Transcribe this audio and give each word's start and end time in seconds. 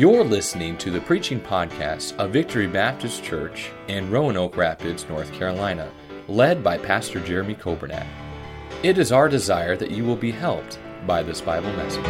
You're 0.00 0.24
listening 0.24 0.78
to 0.78 0.90
the 0.90 1.02
preaching 1.02 1.38
podcast 1.38 2.16
of 2.16 2.30
Victory 2.30 2.66
Baptist 2.66 3.22
Church 3.22 3.70
in 3.86 4.10
Roanoke 4.10 4.56
Rapids, 4.56 5.06
North 5.10 5.30
Carolina, 5.30 5.92
led 6.26 6.64
by 6.64 6.78
Pastor 6.78 7.20
Jeremy 7.20 7.54
Coburnack. 7.54 8.06
It 8.82 8.96
is 8.96 9.12
our 9.12 9.28
desire 9.28 9.76
that 9.76 9.90
you 9.90 10.06
will 10.06 10.16
be 10.16 10.30
helped 10.30 10.78
by 11.06 11.22
this 11.22 11.42
Bible 11.42 11.70
message. 11.74 12.02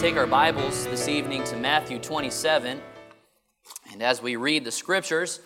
Take 0.00 0.16
our 0.16 0.26
Bibles 0.26 0.86
this 0.86 1.08
evening 1.08 1.44
to 1.44 1.56
Matthew 1.56 1.98
27. 1.98 2.80
And 3.92 4.02
as 4.02 4.22
we 4.22 4.36
read 4.36 4.64
the 4.64 4.72
scriptures 4.72 5.40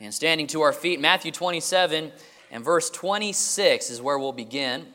and 0.00 0.12
standing 0.12 0.48
to 0.48 0.60
our 0.60 0.74
feet, 0.74 1.00
Matthew 1.00 1.32
27 1.32 2.12
and 2.50 2.62
verse 2.62 2.90
26 2.90 3.88
is 3.88 4.02
where 4.02 4.18
we'll 4.18 4.32
begin. 4.32 4.86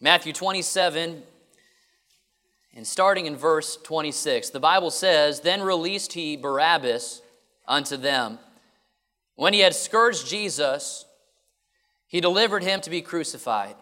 Matthew 0.00 0.34
27, 0.34 1.22
and 2.74 2.86
starting 2.86 3.24
in 3.24 3.34
verse 3.34 3.78
26, 3.82 4.50
the 4.50 4.60
Bible 4.60 4.90
says, 4.90 5.40
Then 5.40 5.62
released 5.62 6.12
he 6.12 6.36
Barabbas 6.36 7.22
unto 7.66 7.96
them. 7.96 8.38
When 9.36 9.54
he 9.54 9.60
had 9.60 9.74
scourged 9.74 10.28
Jesus, 10.28 11.06
he 12.06 12.20
delivered 12.20 12.62
him 12.62 12.82
to 12.82 12.90
be 12.90 13.00
crucified. 13.00 13.76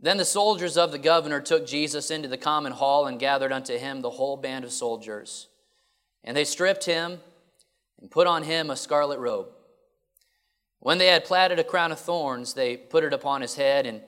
Then 0.00 0.16
the 0.16 0.24
soldiers 0.24 0.78
of 0.78 0.92
the 0.92 0.98
governor 0.98 1.40
took 1.40 1.66
Jesus 1.66 2.10
into 2.10 2.28
the 2.28 2.38
common 2.38 2.72
hall 2.72 3.06
and 3.06 3.18
gathered 3.18 3.52
unto 3.52 3.76
him 3.76 4.00
the 4.00 4.10
whole 4.10 4.38
band 4.38 4.64
of 4.64 4.72
soldiers. 4.72 5.48
And 6.24 6.34
they 6.34 6.44
stripped 6.44 6.86
him 6.86 7.18
and 8.00 8.10
put 8.10 8.26
on 8.26 8.44
him 8.44 8.70
a 8.70 8.76
scarlet 8.76 9.18
robe. 9.18 9.48
When 10.80 10.96
they 10.96 11.08
had 11.08 11.24
platted 11.24 11.58
a 11.58 11.64
crown 11.64 11.92
of 11.92 11.98
thorns, 11.98 12.54
they 12.54 12.76
put 12.76 13.04
it 13.04 13.12
upon 13.12 13.42
his 13.42 13.56
head 13.56 13.84
and 13.84 14.00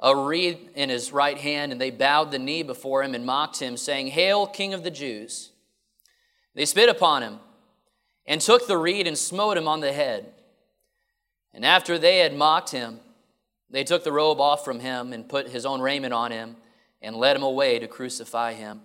a 0.00 0.14
reed 0.14 0.70
in 0.74 0.88
his 0.88 1.12
right 1.12 1.38
hand, 1.38 1.72
and 1.72 1.80
they 1.80 1.90
bowed 1.90 2.30
the 2.30 2.38
knee 2.38 2.62
before 2.62 3.02
him 3.02 3.14
and 3.14 3.24
mocked 3.24 3.60
him, 3.60 3.76
saying, 3.76 4.08
Hail, 4.08 4.46
King 4.46 4.74
of 4.74 4.84
the 4.84 4.90
Jews! 4.90 5.50
They 6.54 6.64
spit 6.64 6.88
upon 6.88 7.22
him 7.22 7.38
and 8.26 8.40
took 8.40 8.66
the 8.66 8.78
reed 8.78 9.06
and 9.06 9.16
smote 9.16 9.56
him 9.56 9.68
on 9.68 9.80
the 9.80 9.92
head. 9.92 10.32
And 11.52 11.64
after 11.64 11.98
they 11.98 12.18
had 12.18 12.34
mocked 12.34 12.70
him, 12.70 13.00
they 13.70 13.84
took 13.84 14.04
the 14.04 14.12
robe 14.12 14.40
off 14.40 14.64
from 14.64 14.80
him 14.80 15.12
and 15.12 15.28
put 15.28 15.48
his 15.48 15.66
own 15.66 15.80
raiment 15.80 16.12
on 16.12 16.30
him 16.30 16.56
and 17.02 17.16
led 17.16 17.36
him 17.36 17.42
away 17.42 17.78
to 17.78 17.88
crucify 17.88 18.52
him. 18.52 18.80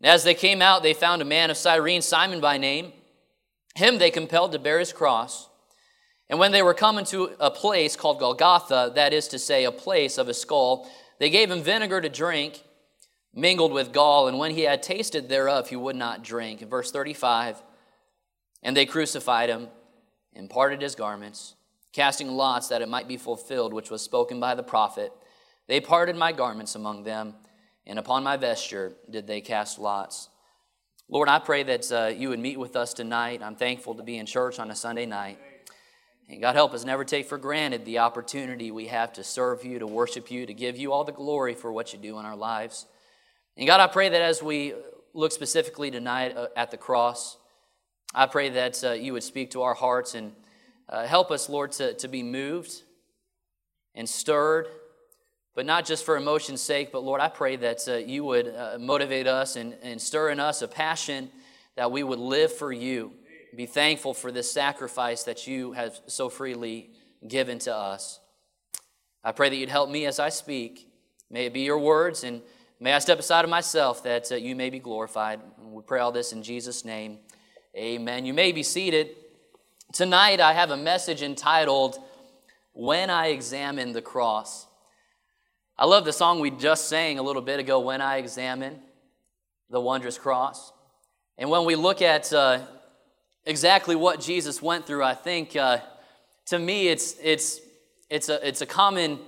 And 0.00 0.06
as 0.06 0.24
they 0.24 0.34
came 0.34 0.60
out, 0.60 0.82
they 0.82 0.94
found 0.94 1.22
a 1.22 1.26
man 1.26 1.50
of 1.50 1.56
Cyrene, 1.56 2.02
Simon 2.02 2.40
by 2.40 2.58
name. 2.58 2.92
Him 3.74 3.98
they 3.98 4.10
compelled 4.10 4.52
to 4.52 4.58
bear 4.58 4.78
his 4.78 4.92
cross. 4.92 5.48
And 6.28 6.38
when 6.38 6.52
they 6.52 6.62
were 6.62 6.74
coming 6.74 7.04
to 7.06 7.30
a 7.38 7.50
place 7.50 7.94
called 7.94 8.18
Golgotha, 8.18 8.92
that 8.94 9.12
is 9.12 9.28
to 9.28 9.38
say, 9.38 9.64
a 9.64 9.72
place 9.72 10.18
of 10.18 10.28
a 10.28 10.34
skull, 10.34 10.90
they 11.18 11.30
gave 11.30 11.50
him 11.50 11.62
vinegar 11.62 12.00
to 12.00 12.08
drink, 12.08 12.62
mingled 13.32 13.72
with 13.72 13.92
gall, 13.92 14.26
and 14.26 14.38
when 14.38 14.50
he 14.50 14.62
had 14.62 14.82
tasted 14.82 15.28
thereof, 15.28 15.68
he 15.68 15.76
would 15.76 15.96
not 15.96 16.24
drink. 16.24 16.62
In 16.62 16.68
verse 16.68 16.90
35, 16.90 17.62
and 18.62 18.76
they 18.76 18.86
crucified 18.86 19.48
him 19.48 19.68
and 20.34 20.50
parted 20.50 20.82
his 20.82 20.94
garments, 20.96 21.54
casting 21.92 22.28
lots 22.28 22.68
that 22.68 22.82
it 22.82 22.88
might 22.88 23.06
be 23.06 23.16
fulfilled, 23.16 23.72
which 23.72 23.90
was 23.90 24.02
spoken 24.02 24.40
by 24.40 24.54
the 24.54 24.62
prophet. 24.62 25.12
They 25.68 25.80
parted 25.80 26.16
my 26.16 26.32
garments 26.32 26.74
among 26.74 27.04
them, 27.04 27.34
and 27.86 27.98
upon 27.98 28.24
my 28.24 28.36
vesture 28.36 28.94
did 29.08 29.26
they 29.26 29.40
cast 29.40 29.78
lots. 29.78 30.28
Lord, 31.08 31.28
I 31.28 31.38
pray 31.38 31.62
that 31.62 31.92
uh, 31.92 32.06
you 32.06 32.30
would 32.30 32.40
meet 32.40 32.58
with 32.58 32.74
us 32.74 32.92
tonight. 32.92 33.40
I'm 33.42 33.54
thankful 33.54 33.94
to 33.94 34.02
be 34.02 34.18
in 34.18 34.26
church 34.26 34.58
on 34.58 34.72
a 34.72 34.74
Sunday 34.74 35.06
night. 35.06 35.38
And 36.28 36.40
God 36.40 36.56
help 36.56 36.74
us 36.74 36.84
never 36.84 37.04
take 37.04 37.26
for 37.26 37.38
granted 37.38 37.84
the 37.84 37.98
opportunity 37.98 38.70
we 38.70 38.88
have 38.88 39.12
to 39.12 39.22
serve 39.22 39.64
you, 39.64 39.78
to 39.78 39.86
worship 39.86 40.30
you, 40.30 40.44
to 40.46 40.54
give 40.54 40.76
you 40.76 40.92
all 40.92 41.04
the 41.04 41.12
glory 41.12 41.54
for 41.54 41.72
what 41.72 41.92
you 41.92 41.98
do 41.98 42.18
in 42.18 42.26
our 42.26 42.34
lives. 42.34 42.86
And 43.56 43.66
God, 43.66 43.80
I 43.80 43.86
pray 43.86 44.08
that 44.08 44.20
as 44.20 44.42
we 44.42 44.74
look 45.14 45.30
specifically 45.30 45.90
tonight 45.90 46.36
uh, 46.36 46.48
at 46.56 46.72
the 46.72 46.76
cross, 46.76 47.36
I 48.12 48.26
pray 48.26 48.48
that 48.50 48.82
uh, 48.82 48.92
you 48.92 49.12
would 49.12 49.22
speak 49.22 49.52
to 49.52 49.62
our 49.62 49.74
hearts 49.74 50.14
and 50.14 50.32
uh, 50.88 51.06
help 51.06 51.30
us, 51.30 51.48
Lord, 51.48 51.72
to, 51.72 51.94
to 51.94 52.08
be 52.08 52.24
moved 52.24 52.82
and 53.94 54.08
stirred, 54.08 54.66
but 55.54 55.64
not 55.64 55.86
just 55.86 56.04
for 56.04 56.16
emotion's 56.16 56.60
sake, 56.60 56.90
but 56.90 57.04
Lord, 57.04 57.20
I 57.20 57.28
pray 57.28 57.56
that 57.56 57.88
uh, 57.88 57.96
you 57.96 58.24
would 58.24 58.48
uh, 58.48 58.78
motivate 58.80 59.28
us 59.28 59.54
and, 59.54 59.74
and 59.80 60.00
stir 60.00 60.30
in 60.30 60.40
us 60.40 60.60
a 60.60 60.68
passion 60.68 61.30
that 61.76 61.92
we 61.92 62.02
would 62.02 62.18
live 62.18 62.52
for 62.52 62.72
you 62.72 63.12
be 63.54 63.66
thankful 63.66 64.14
for 64.14 64.32
this 64.32 64.50
sacrifice 64.50 65.22
that 65.24 65.46
you 65.46 65.72
have 65.72 66.00
so 66.06 66.28
freely 66.28 66.90
given 67.26 67.58
to 67.60 67.74
us. 67.74 68.20
I 69.22 69.32
pray 69.32 69.48
that 69.48 69.56
you'd 69.56 69.68
help 69.68 69.90
me 69.90 70.06
as 70.06 70.18
I 70.18 70.28
speak. 70.28 70.88
May 71.30 71.46
it 71.46 71.52
be 71.52 71.60
your 71.60 71.78
words, 71.78 72.22
and 72.24 72.42
may 72.78 72.92
I 72.92 72.98
step 72.98 73.18
aside 73.18 73.44
of 73.44 73.50
myself 73.50 74.02
that 74.04 74.30
uh, 74.30 74.36
you 74.36 74.54
may 74.54 74.70
be 74.70 74.78
glorified. 74.78 75.40
We 75.58 75.82
pray 75.82 76.00
all 76.00 76.12
this 76.12 76.32
in 76.32 76.42
Jesus' 76.42 76.84
name. 76.84 77.18
Amen. 77.76 78.24
You 78.24 78.34
may 78.34 78.52
be 78.52 78.62
seated. 78.62 79.16
Tonight, 79.92 80.40
I 80.40 80.52
have 80.52 80.70
a 80.70 80.76
message 80.76 81.22
entitled, 81.22 81.98
When 82.72 83.10
I 83.10 83.28
Examine 83.28 83.92
the 83.92 84.02
Cross. 84.02 84.66
I 85.78 85.86
love 85.86 86.04
the 86.04 86.12
song 86.12 86.40
we 86.40 86.50
just 86.50 86.88
sang 86.88 87.18
a 87.18 87.22
little 87.22 87.42
bit 87.42 87.60
ago, 87.60 87.80
When 87.80 88.00
I 88.00 88.16
Examine 88.16 88.80
the 89.68 89.80
Wondrous 89.80 90.18
Cross. 90.18 90.72
And 91.38 91.50
when 91.50 91.64
we 91.64 91.74
look 91.74 92.00
at 92.00 92.32
uh, 92.32 92.60
exactly 93.46 93.94
what 93.94 94.20
Jesus 94.20 94.60
went 94.60 94.86
through, 94.86 95.04
I 95.04 95.14
think 95.14 95.56
uh, 95.56 95.78
to 96.46 96.58
me 96.58 96.88
it's, 96.88 97.16
it's, 97.22 97.60
it's, 98.10 98.28
a, 98.28 98.46
it's 98.46 98.60
a 98.60 98.66
common 98.66 99.20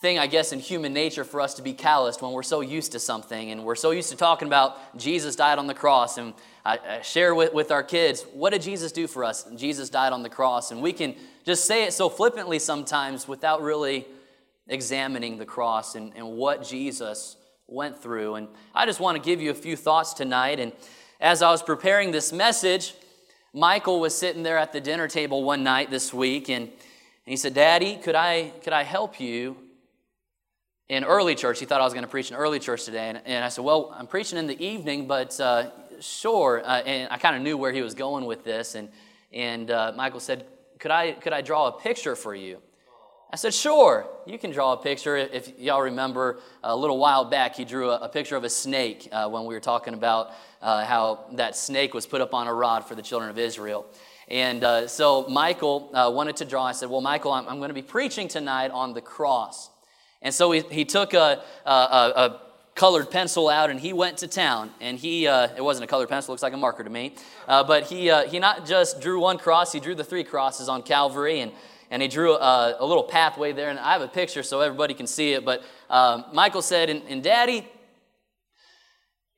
thing, 0.00 0.18
I 0.18 0.26
guess, 0.26 0.52
in 0.52 0.58
human 0.58 0.92
nature 0.92 1.24
for 1.24 1.40
us 1.40 1.54
to 1.54 1.62
be 1.62 1.72
calloused 1.72 2.22
when 2.22 2.32
we're 2.32 2.42
so 2.42 2.60
used 2.60 2.92
to 2.92 2.98
something 2.98 3.50
and 3.50 3.64
we're 3.64 3.76
so 3.76 3.90
used 3.92 4.10
to 4.10 4.16
talking 4.16 4.48
about 4.48 4.98
Jesus 4.98 5.36
died 5.36 5.58
on 5.58 5.66
the 5.66 5.74
cross. 5.74 6.18
And 6.18 6.34
I, 6.64 6.78
I 6.78 7.02
share 7.02 7.34
with, 7.34 7.52
with 7.54 7.70
our 7.70 7.82
kids, 7.82 8.24
what 8.32 8.50
did 8.50 8.62
Jesus 8.62 8.92
do 8.92 9.06
for 9.06 9.24
us? 9.24 9.46
Jesus 9.56 9.88
died 9.88 10.12
on 10.12 10.22
the 10.22 10.28
cross. 10.28 10.70
And 10.70 10.82
we 10.82 10.92
can 10.92 11.14
just 11.44 11.64
say 11.66 11.84
it 11.84 11.92
so 11.92 12.08
flippantly 12.08 12.58
sometimes 12.58 13.28
without 13.28 13.62
really 13.62 14.06
examining 14.68 15.38
the 15.38 15.46
cross 15.46 15.94
and, 15.94 16.12
and 16.16 16.26
what 16.26 16.62
Jesus 16.62 17.36
went 17.66 18.02
through. 18.02 18.34
And 18.34 18.48
I 18.74 18.84
just 18.84 19.00
want 19.00 19.16
to 19.16 19.22
give 19.22 19.40
you 19.40 19.50
a 19.50 19.54
few 19.54 19.76
thoughts 19.76 20.12
tonight. 20.12 20.60
And 20.60 20.72
as 21.20 21.40
I 21.40 21.50
was 21.50 21.62
preparing 21.62 22.10
this 22.10 22.32
message, 22.32 22.94
Michael 23.56 24.00
was 24.00 24.14
sitting 24.14 24.42
there 24.42 24.58
at 24.58 24.74
the 24.74 24.82
dinner 24.82 25.08
table 25.08 25.42
one 25.42 25.64
night 25.64 25.90
this 25.90 26.12
week, 26.12 26.50
and, 26.50 26.70
he 27.24 27.36
said, 27.36 27.54
Daddy, 27.54 27.96
could 27.96 28.14
I, 28.14 28.52
could 28.62 28.72
I 28.72 28.84
help 28.84 29.18
you 29.18 29.56
in 30.88 31.02
early 31.02 31.34
church? 31.34 31.58
He 31.58 31.64
thought 31.64 31.80
I 31.80 31.84
was 31.84 31.92
going 31.92 32.04
to 32.04 32.10
preach 32.10 32.30
in 32.30 32.36
early 32.36 32.60
church 32.60 32.84
today. 32.84 33.08
And, 33.08 33.20
and 33.24 33.44
I 33.44 33.48
said, 33.48 33.64
Well, 33.64 33.92
I'm 33.98 34.06
preaching 34.06 34.38
in 34.38 34.46
the 34.46 34.64
evening, 34.64 35.08
but 35.08 35.40
uh, 35.40 35.70
sure. 36.00 36.62
Uh, 36.64 36.82
and 36.82 37.10
I 37.10 37.18
kind 37.18 37.34
of 37.34 37.42
knew 37.42 37.56
where 37.56 37.72
he 37.72 37.82
was 37.82 37.94
going 37.94 38.26
with 38.26 38.44
this. 38.44 38.76
And, 38.76 38.90
and 39.32 39.72
uh, 39.72 39.92
Michael 39.96 40.20
said, 40.20 40.46
could 40.78 40.90
I, 40.90 41.12
could 41.12 41.32
I 41.32 41.40
draw 41.40 41.66
a 41.68 41.72
picture 41.72 42.14
for 42.14 42.34
you? 42.34 42.60
I 43.28 43.36
said, 43.36 43.52
sure, 43.52 44.06
you 44.24 44.38
can 44.38 44.52
draw 44.52 44.72
a 44.72 44.76
picture. 44.76 45.16
If 45.16 45.58
y'all 45.58 45.82
remember, 45.82 46.38
a 46.62 46.76
little 46.76 46.98
while 46.98 47.24
back, 47.24 47.56
he 47.56 47.64
drew 47.64 47.90
a, 47.90 47.96
a 48.02 48.08
picture 48.08 48.36
of 48.36 48.44
a 48.44 48.50
snake 48.50 49.08
uh, 49.10 49.28
when 49.28 49.46
we 49.46 49.54
were 49.54 49.60
talking 49.60 49.94
about 49.94 50.30
uh, 50.62 50.84
how 50.84 51.24
that 51.32 51.56
snake 51.56 51.92
was 51.92 52.06
put 52.06 52.20
up 52.20 52.34
on 52.34 52.46
a 52.46 52.54
rod 52.54 52.86
for 52.86 52.94
the 52.94 53.02
children 53.02 53.28
of 53.28 53.36
Israel. 53.36 53.84
And 54.28 54.62
uh, 54.62 54.86
so 54.86 55.26
Michael 55.28 55.90
uh, 55.92 56.10
wanted 56.12 56.36
to 56.36 56.44
draw. 56.44 56.64
I 56.64 56.72
said, 56.72 56.88
well, 56.88 57.00
Michael, 57.00 57.32
I'm, 57.32 57.48
I'm, 57.48 57.58
going 57.58 57.68
to 57.70 57.74
be 57.74 57.82
preaching 57.82 58.28
tonight 58.28 58.70
on 58.70 58.94
the 58.94 59.00
cross. 59.00 59.70
And 60.22 60.32
so 60.32 60.52
he, 60.52 60.60
he 60.70 60.84
took 60.84 61.12
a, 61.12 61.42
a, 61.64 61.70
a 61.70 62.40
colored 62.76 63.10
pencil 63.10 63.48
out 63.48 63.70
and 63.70 63.80
he 63.80 63.92
went 63.92 64.18
to 64.18 64.28
town 64.28 64.70
and 64.80 64.98
he 64.98 65.26
uh, 65.26 65.48
it 65.56 65.64
wasn't 65.64 65.82
a 65.82 65.86
colored 65.86 66.10
pencil 66.10 66.32
looks 66.32 66.42
like 66.42 66.52
a 66.52 66.58
marker 66.58 66.84
to 66.84 66.90
me 66.90 67.14
uh, 67.48 67.64
but 67.64 67.84
he 67.84 68.10
uh, 68.10 68.28
he 68.28 68.38
not 68.38 68.66
just 68.66 69.00
drew 69.00 69.18
one 69.18 69.38
cross 69.38 69.72
he 69.72 69.80
drew 69.80 69.94
the 69.94 70.04
three 70.04 70.22
crosses 70.22 70.68
on 70.68 70.82
calvary 70.82 71.40
and 71.40 71.52
and 71.90 72.02
he 72.02 72.08
drew 72.08 72.34
a, 72.34 72.76
a, 72.78 72.86
little 72.86 73.04
pathway 73.04 73.52
there. 73.52 73.70
And 73.70 73.78
I 73.78 73.92
have 73.92 74.02
a 74.02 74.08
picture 74.08 74.42
so 74.42 74.60
everybody 74.60 74.94
can 74.94 75.06
see 75.06 75.32
it. 75.32 75.44
But 75.44 75.62
um, 75.88 76.24
Michael 76.32 76.62
said, 76.62 76.90
and, 76.90 77.02
and 77.08 77.22
Daddy, 77.22 77.66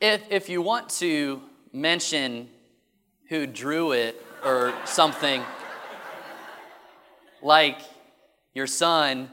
if, 0.00 0.22
if 0.30 0.48
you 0.48 0.62
want 0.62 0.88
to 0.90 1.42
mention 1.72 2.48
who 3.28 3.46
drew 3.46 3.92
it 3.92 4.24
or 4.44 4.72
something 4.84 5.42
like 7.42 7.78
your 8.54 8.66
son 8.66 9.28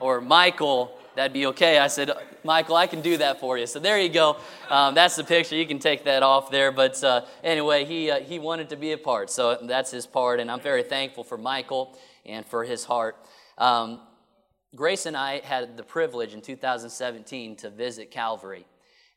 or 0.00 0.20
Michael, 0.20 0.98
that'd 1.16 1.32
be 1.32 1.46
okay. 1.46 1.78
I 1.78 1.88
said, 1.88 2.10
Michael, 2.44 2.76
I 2.76 2.86
can 2.86 3.00
do 3.00 3.16
that 3.16 3.40
for 3.40 3.58
you. 3.58 3.66
So 3.66 3.80
there 3.80 3.98
you 3.98 4.08
go. 4.08 4.36
Um, 4.70 4.94
that's 4.94 5.16
the 5.16 5.24
picture. 5.24 5.56
You 5.56 5.66
can 5.66 5.78
take 5.78 6.04
that 6.04 6.22
off 6.22 6.50
there. 6.50 6.70
But 6.70 7.02
uh, 7.02 7.22
anyway, 7.42 7.84
he, 7.84 8.10
uh, 8.10 8.20
he 8.20 8.38
wanted 8.38 8.68
to 8.68 8.76
be 8.76 8.92
a 8.92 8.98
part. 8.98 9.30
So 9.30 9.58
that's 9.62 9.90
his 9.90 10.06
part. 10.06 10.38
And 10.38 10.50
I'm 10.50 10.60
very 10.60 10.82
thankful 10.82 11.24
for 11.24 11.38
Michael 11.38 11.98
and 12.24 12.46
for 12.46 12.64
his 12.64 12.84
heart. 12.84 13.16
Um, 13.58 14.00
Grace 14.74 15.06
and 15.06 15.16
I 15.16 15.40
had 15.40 15.76
the 15.76 15.82
privilege 15.82 16.34
in 16.34 16.42
2017 16.42 17.56
to 17.56 17.70
visit 17.70 18.10
Calvary 18.10 18.66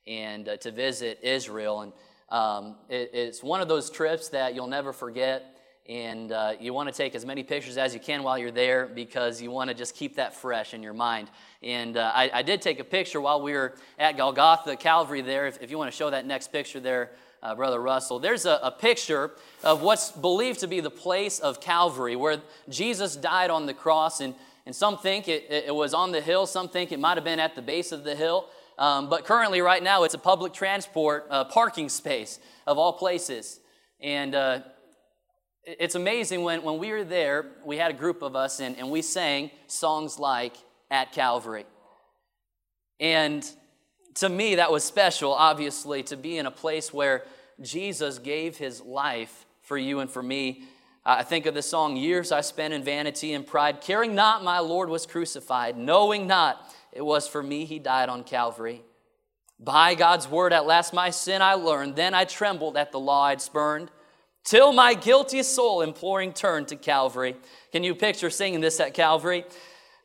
and 0.08 0.48
uh, 0.48 0.58
to 0.58 0.72
visit 0.72 1.20
Israel. 1.22 1.82
And 1.82 1.94
um, 2.30 2.76
it, 2.88 3.12
it's 3.14 3.44
one 3.44 3.60
of 3.60 3.68
those 3.68 3.90
trips 3.90 4.30
that 4.30 4.56
you'll 4.56 4.68
never 4.68 4.94
forget. 4.94 5.59
And 5.90 6.32
uh, 6.32 6.54
you 6.60 6.72
want 6.72 6.88
to 6.88 6.94
take 6.94 7.16
as 7.16 7.26
many 7.26 7.42
pictures 7.42 7.76
as 7.76 7.96
you 7.96 8.00
can 8.00 8.22
while 8.22 8.38
you're 8.38 8.52
there 8.52 8.86
because 8.86 9.42
you 9.42 9.50
want 9.50 9.72
to 9.72 9.74
just 9.74 9.96
keep 9.96 10.18
that 10.18 10.36
fresh 10.36 10.76
in 10.76 10.84
your 10.84 10.94
mind. 10.94 11.32
And 11.64 11.98
uh, 11.98 12.12
I, 12.14 12.30
I, 12.32 12.42
did 12.44 12.62
take 12.62 12.80
a 12.80 12.84
picture 12.84 13.20
while 13.20 13.42
we 13.42 13.54
were 13.54 13.74
at 13.98 14.16
Golgotha, 14.16 14.76
Calvary, 14.76 15.22
there. 15.22 15.48
If, 15.48 15.64
if 15.64 15.72
you 15.72 15.80
want 15.80 15.92
to 15.92 15.98
show 15.98 16.12
that 16.12 16.28
next 16.28 16.52
picture 16.52 16.80
there, 16.80 17.10
uh, 17.42 17.56
Brother 17.56 17.82
Russell, 17.82 18.20
there's 18.20 18.46
a, 18.46 18.60
a 18.62 18.70
picture 18.70 19.32
of 19.64 19.82
what's 19.82 20.12
believed 20.12 20.60
to 20.60 20.68
be 20.68 20.80
the 20.80 20.92
place 20.92 21.40
of 21.40 21.60
Calvary, 21.60 22.16
where 22.16 22.40
Jesus 22.70 23.16
died 23.16 23.50
on 23.50 23.66
the 23.66 23.74
cross. 23.74 24.22
And, 24.22 24.36
and 24.68 24.76
some 24.76 24.96
think 24.96 25.28
it, 25.28 25.48
it 25.50 25.74
was 25.74 25.96
on 25.96 26.12
the 26.12 26.22
hill, 26.22 26.46
some 26.46 26.70
think 26.70 26.92
it 26.92 27.00
might 27.00 27.18
have 27.18 27.24
been 27.24 27.40
at 27.40 27.56
the 27.56 27.64
base 27.64 27.92
of 27.92 28.04
the 28.04 28.16
hill. 28.16 28.46
Um, 28.78 29.10
but 29.10 29.26
currently, 29.26 29.60
right 29.60 29.82
now, 29.82 30.04
it's 30.04 30.14
a 30.14 30.20
public 30.20 30.54
transport 30.54 31.26
uh, 31.32 31.46
parking 31.46 31.90
space 31.90 32.40
of 32.68 32.78
all 32.78 32.94
places. 32.94 33.60
And 34.00 34.36
uh, 34.36 34.60
it's 35.78 35.96
amazing 35.96 36.42
when, 36.44 36.64
when 36.64 36.80
we 36.80 36.92
were 36.92 37.04
there, 37.04 37.46
we 37.64 37.78
had 37.78 37.92
a 37.92 37.94
group 37.94 38.22
of 38.22 38.36
us 38.36 38.60
and, 38.60 38.78
and 38.78 38.90
we 38.90 39.02
sang 39.02 39.52
songs 39.68 40.18
like 40.18 40.56
At 40.90 41.12
Calvary. 41.12 41.66
And 43.00 43.48
to 44.16 44.30
me, 44.30 44.56
that 44.56 44.72
was 44.72 44.84
special, 44.84 45.34
obviously, 45.34 46.02
to 46.04 46.18
be 46.18 46.38
in 46.38 46.46
a 46.46 46.52
place 46.52 46.92
where 46.92 47.24
Jesus 47.62 48.18
gave 48.18 48.58
his 48.58 48.82
life 48.82 49.46
for 49.62 49.78
you 49.78 50.00
and 50.00 50.10
for 50.10 50.24
me. 50.24 50.64
I 51.06 51.24
think 51.24 51.46
of 51.46 51.54
the 51.54 51.62
song, 51.62 51.96
Years 51.96 52.32
I 52.32 52.42
Spent 52.42 52.74
in 52.74 52.84
Vanity 52.84 53.34
and 53.34 53.46
Pride, 53.46 53.82
caring 53.82 54.16
not 54.16 54.44
my 54.44 54.60
Lord 54.60 54.90
was 54.90 55.06
crucified, 55.06 55.78
knowing 55.78 56.26
not 56.26 56.74
it 56.92 57.06
was 57.06 57.28
for 57.28 57.44
me 57.44 57.66
he 57.66 57.80
died 57.80 58.10
on 58.10 58.24
Calvary. 58.24 58.82
By 59.60 59.94
God's 59.94 60.28
word, 60.28 60.52
at 60.52 60.66
last 60.66 60.94
my 60.94 61.10
sin 61.10 61.42
I 61.42 61.54
learned. 61.54 61.96
Then 61.96 62.14
I 62.14 62.26
trembled 62.26 62.76
at 62.78 62.92
the 62.92 63.00
law 63.00 63.26
I'd 63.26 63.42
spurned, 63.42 63.92
till 64.50 64.74
my 64.74 64.96
guilty 64.96 65.44
soul 65.44 65.82
imploring 65.82 66.34
turned 66.34 66.68
to 66.68 66.76
Calvary. 66.76 67.36
Can 67.72 67.84
you 67.84 67.94
picture 67.94 68.32
singing 68.32 68.62
this 68.62 68.80
at 68.80 68.96
Calvary? 68.96 69.46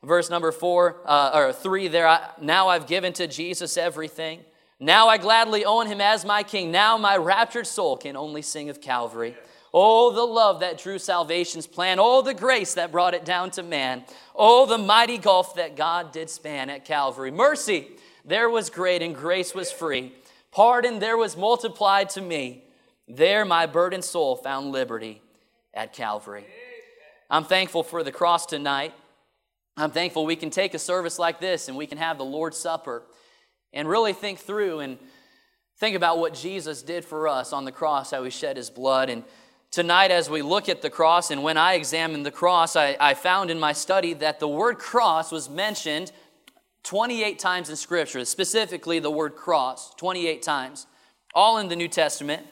Verse 0.02 0.28
number 0.28 0.52
four, 0.52 0.96
uh, 1.06 1.30
or 1.32 1.50
three 1.50 1.88
there. 1.88 2.06
I, 2.06 2.28
now 2.42 2.68
I've 2.68 2.86
given 2.86 3.14
to 3.14 3.26
Jesus 3.26 3.78
everything. 3.78 4.40
Now 4.78 5.08
I 5.08 5.16
gladly 5.16 5.64
own 5.64 5.86
him 5.86 6.02
as 6.02 6.26
my 6.26 6.42
king. 6.42 6.70
Now 6.70 6.98
my 6.98 7.16
raptured 7.16 7.66
soul 7.66 7.96
can 7.96 8.16
only 8.16 8.42
sing 8.42 8.68
of 8.68 8.82
Calvary. 8.82 9.34
Oh, 9.72 10.12
the 10.12 10.22
love 10.22 10.60
that 10.60 10.76
drew 10.76 10.98
salvation's 10.98 11.66
plan. 11.66 11.96
Oh, 11.98 12.20
the 12.20 12.34
grace 12.34 12.74
that 12.74 12.92
brought 12.92 13.14
it 13.14 13.24
down 13.24 13.50
to 13.52 13.62
man. 13.62 14.04
Oh, 14.36 14.66
the 14.66 14.76
mighty 14.76 15.16
gulf 15.16 15.54
that 15.54 15.74
God 15.74 16.12
did 16.12 16.28
span 16.28 16.68
at 16.68 16.84
Calvary. 16.84 17.30
Mercy 17.30 17.92
there 18.26 18.50
was 18.50 18.68
great 18.68 19.00
and 19.00 19.14
grace 19.14 19.54
was 19.54 19.72
free. 19.72 20.12
Pardon 20.52 20.98
there 20.98 21.16
was 21.16 21.34
multiplied 21.34 22.10
to 22.10 22.20
me. 22.20 22.63
There 23.08 23.44
my 23.44 23.66
burdened 23.66 24.04
soul 24.04 24.36
found 24.36 24.72
liberty 24.72 25.22
at 25.72 25.92
Calvary. 25.92 26.46
I'm 27.30 27.44
thankful 27.44 27.82
for 27.82 28.02
the 28.02 28.12
cross 28.12 28.46
tonight. 28.46 28.94
I'm 29.76 29.90
thankful 29.90 30.24
we 30.24 30.36
can 30.36 30.50
take 30.50 30.74
a 30.74 30.78
service 30.78 31.18
like 31.18 31.40
this 31.40 31.68
and 31.68 31.76
we 31.76 31.86
can 31.86 31.98
have 31.98 32.18
the 32.18 32.24
Lord's 32.24 32.56
Supper 32.56 33.02
and 33.72 33.88
really 33.88 34.12
think 34.12 34.38
through 34.38 34.80
and 34.80 34.98
think 35.78 35.96
about 35.96 36.18
what 36.18 36.34
Jesus 36.34 36.82
did 36.82 37.04
for 37.04 37.26
us 37.26 37.52
on 37.52 37.64
the 37.64 37.72
cross, 37.72 38.12
how 38.12 38.22
he 38.22 38.30
shed 38.30 38.56
his 38.56 38.70
blood. 38.70 39.10
And 39.10 39.24
Tonight, 39.74 40.12
as 40.12 40.30
we 40.30 40.40
look 40.40 40.68
at 40.68 40.82
the 40.82 40.88
cross, 40.88 41.32
and 41.32 41.42
when 41.42 41.56
I 41.56 41.74
examined 41.74 42.24
the 42.24 42.30
cross, 42.30 42.76
I, 42.76 42.96
I, 43.00 43.14
found 43.14 43.50
in 43.50 43.58
my 43.58 43.72
study 43.72 44.14
that 44.14 44.38
the 44.38 44.46
word 44.46 44.78
cross 44.78 45.32
was 45.32 45.50
mentioned 45.50 46.12
28 46.84 47.40
times 47.40 47.70
in 47.70 47.74
Scripture, 47.74 48.24
specifically 48.24 49.00
the 49.00 49.10
word 49.10 49.34
cross, 49.34 49.92
28 49.96 50.42
times, 50.42 50.86
all 51.34 51.58
in 51.58 51.66
the 51.66 51.74
New 51.74 51.88
Testament. 51.88 52.46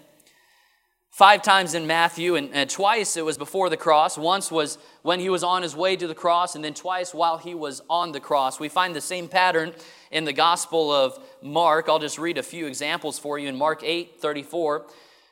Five 1.13 1.43
times 1.43 1.75
in 1.75 1.87
Matthew, 1.87 2.37
and, 2.37 2.49
and 2.55 2.71
twice 2.71 3.19
it 3.19 3.25
was 3.25 3.37
before 3.37 3.69
the 3.69 3.77
cross. 3.77 4.17
Once 4.17 4.51
was 4.51 4.79
when 5.03 5.21
he 5.21 5.29
was 5.29 5.45
on 5.45 5.63
his 5.63 5.77
way 5.77 5.95
to 5.95 6.07
the 6.07 6.15
cross, 6.15 6.55
and 6.55 6.65
then 6.65 6.73
twice 6.73 7.13
while 7.13 7.37
he 7.37 7.55
was 7.55 7.83
on 7.91 8.13
the 8.13 8.19
cross. 8.19 8.59
We 8.59 8.71
find 8.71 8.97
the 8.97 9.01
same 9.03 9.29
pattern 9.29 9.75
in 10.11 10.25
the 10.25 10.33
Gospel 10.33 10.91
of 10.91 11.19
Mark. 11.43 11.91
I'll 11.91 11.99
just 11.99 12.19
read 12.19 12.39
a 12.39 12.43
few 12.43 12.67
examples 12.67 13.19
for 13.19 13.39
you 13.39 13.47
in 13.49 13.57
Mark 13.57 13.83
8 13.85 14.21
34. 14.21 14.87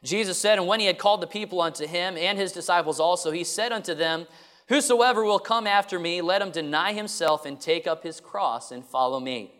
Jesus 0.04 0.36
said, 0.38 0.58
And 0.58 0.66
when 0.66 0.80
he 0.80 0.86
had 0.86 0.98
called 0.98 1.22
the 1.22 1.26
people 1.26 1.62
unto 1.62 1.86
him 1.86 2.18
and 2.18 2.38
his 2.38 2.52
disciples 2.52 3.00
also, 3.00 3.30
he 3.30 3.42
said 3.42 3.72
unto 3.72 3.94
them, 3.94 4.26
Whosoever 4.68 5.24
will 5.24 5.38
come 5.38 5.66
after 5.66 5.98
me, 5.98 6.20
let 6.20 6.42
him 6.42 6.50
deny 6.50 6.92
himself 6.92 7.46
and 7.46 7.58
take 7.58 7.86
up 7.86 8.02
his 8.02 8.20
cross 8.20 8.70
and 8.70 8.84
follow 8.84 9.18
me. 9.18 9.54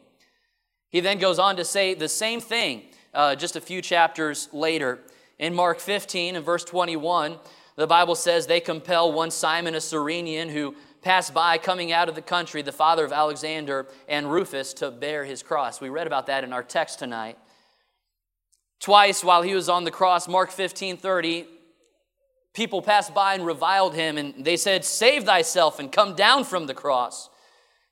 He 0.90 1.00
then 1.00 1.18
goes 1.18 1.38
on 1.38 1.56
to 1.56 1.64
say 1.64 1.94
the 1.94 2.10
same 2.10 2.42
thing 2.42 2.82
uh, 3.14 3.36
just 3.36 3.56
a 3.56 3.60
few 3.60 3.80
chapters 3.80 4.50
later. 4.52 5.00
In 5.40 5.54
Mark 5.54 5.80
15 5.80 6.36
and 6.36 6.44
verse 6.44 6.64
21, 6.64 7.38
the 7.76 7.86
Bible 7.86 8.14
says 8.14 8.46
they 8.46 8.60
compel 8.60 9.10
one 9.10 9.30
Simon 9.30 9.74
a 9.74 9.80
Cyrenian 9.80 10.50
who 10.50 10.76
passed 11.00 11.32
by 11.32 11.56
coming 11.56 11.92
out 11.92 12.10
of 12.10 12.14
the 12.14 12.20
country, 12.20 12.60
the 12.60 12.72
father 12.72 13.06
of 13.06 13.12
Alexander 13.12 13.86
and 14.06 14.30
Rufus, 14.30 14.74
to 14.74 14.90
bear 14.90 15.24
his 15.24 15.42
cross. 15.42 15.80
We 15.80 15.88
read 15.88 16.06
about 16.06 16.26
that 16.26 16.44
in 16.44 16.52
our 16.52 16.62
text 16.62 16.98
tonight. 16.98 17.38
Twice 18.80 19.24
while 19.24 19.40
he 19.40 19.54
was 19.54 19.70
on 19.70 19.84
the 19.84 19.90
cross, 19.90 20.28
Mark 20.28 20.50
15 20.50 20.98
30, 20.98 21.46
people 22.52 22.82
passed 22.82 23.14
by 23.14 23.32
and 23.32 23.46
reviled 23.46 23.94
him, 23.94 24.18
and 24.18 24.44
they 24.44 24.58
said, 24.58 24.84
Save 24.84 25.24
thyself 25.24 25.78
and 25.78 25.90
come 25.90 26.14
down 26.14 26.44
from 26.44 26.66
the 26.66 26.74
cross. 26.74 27.30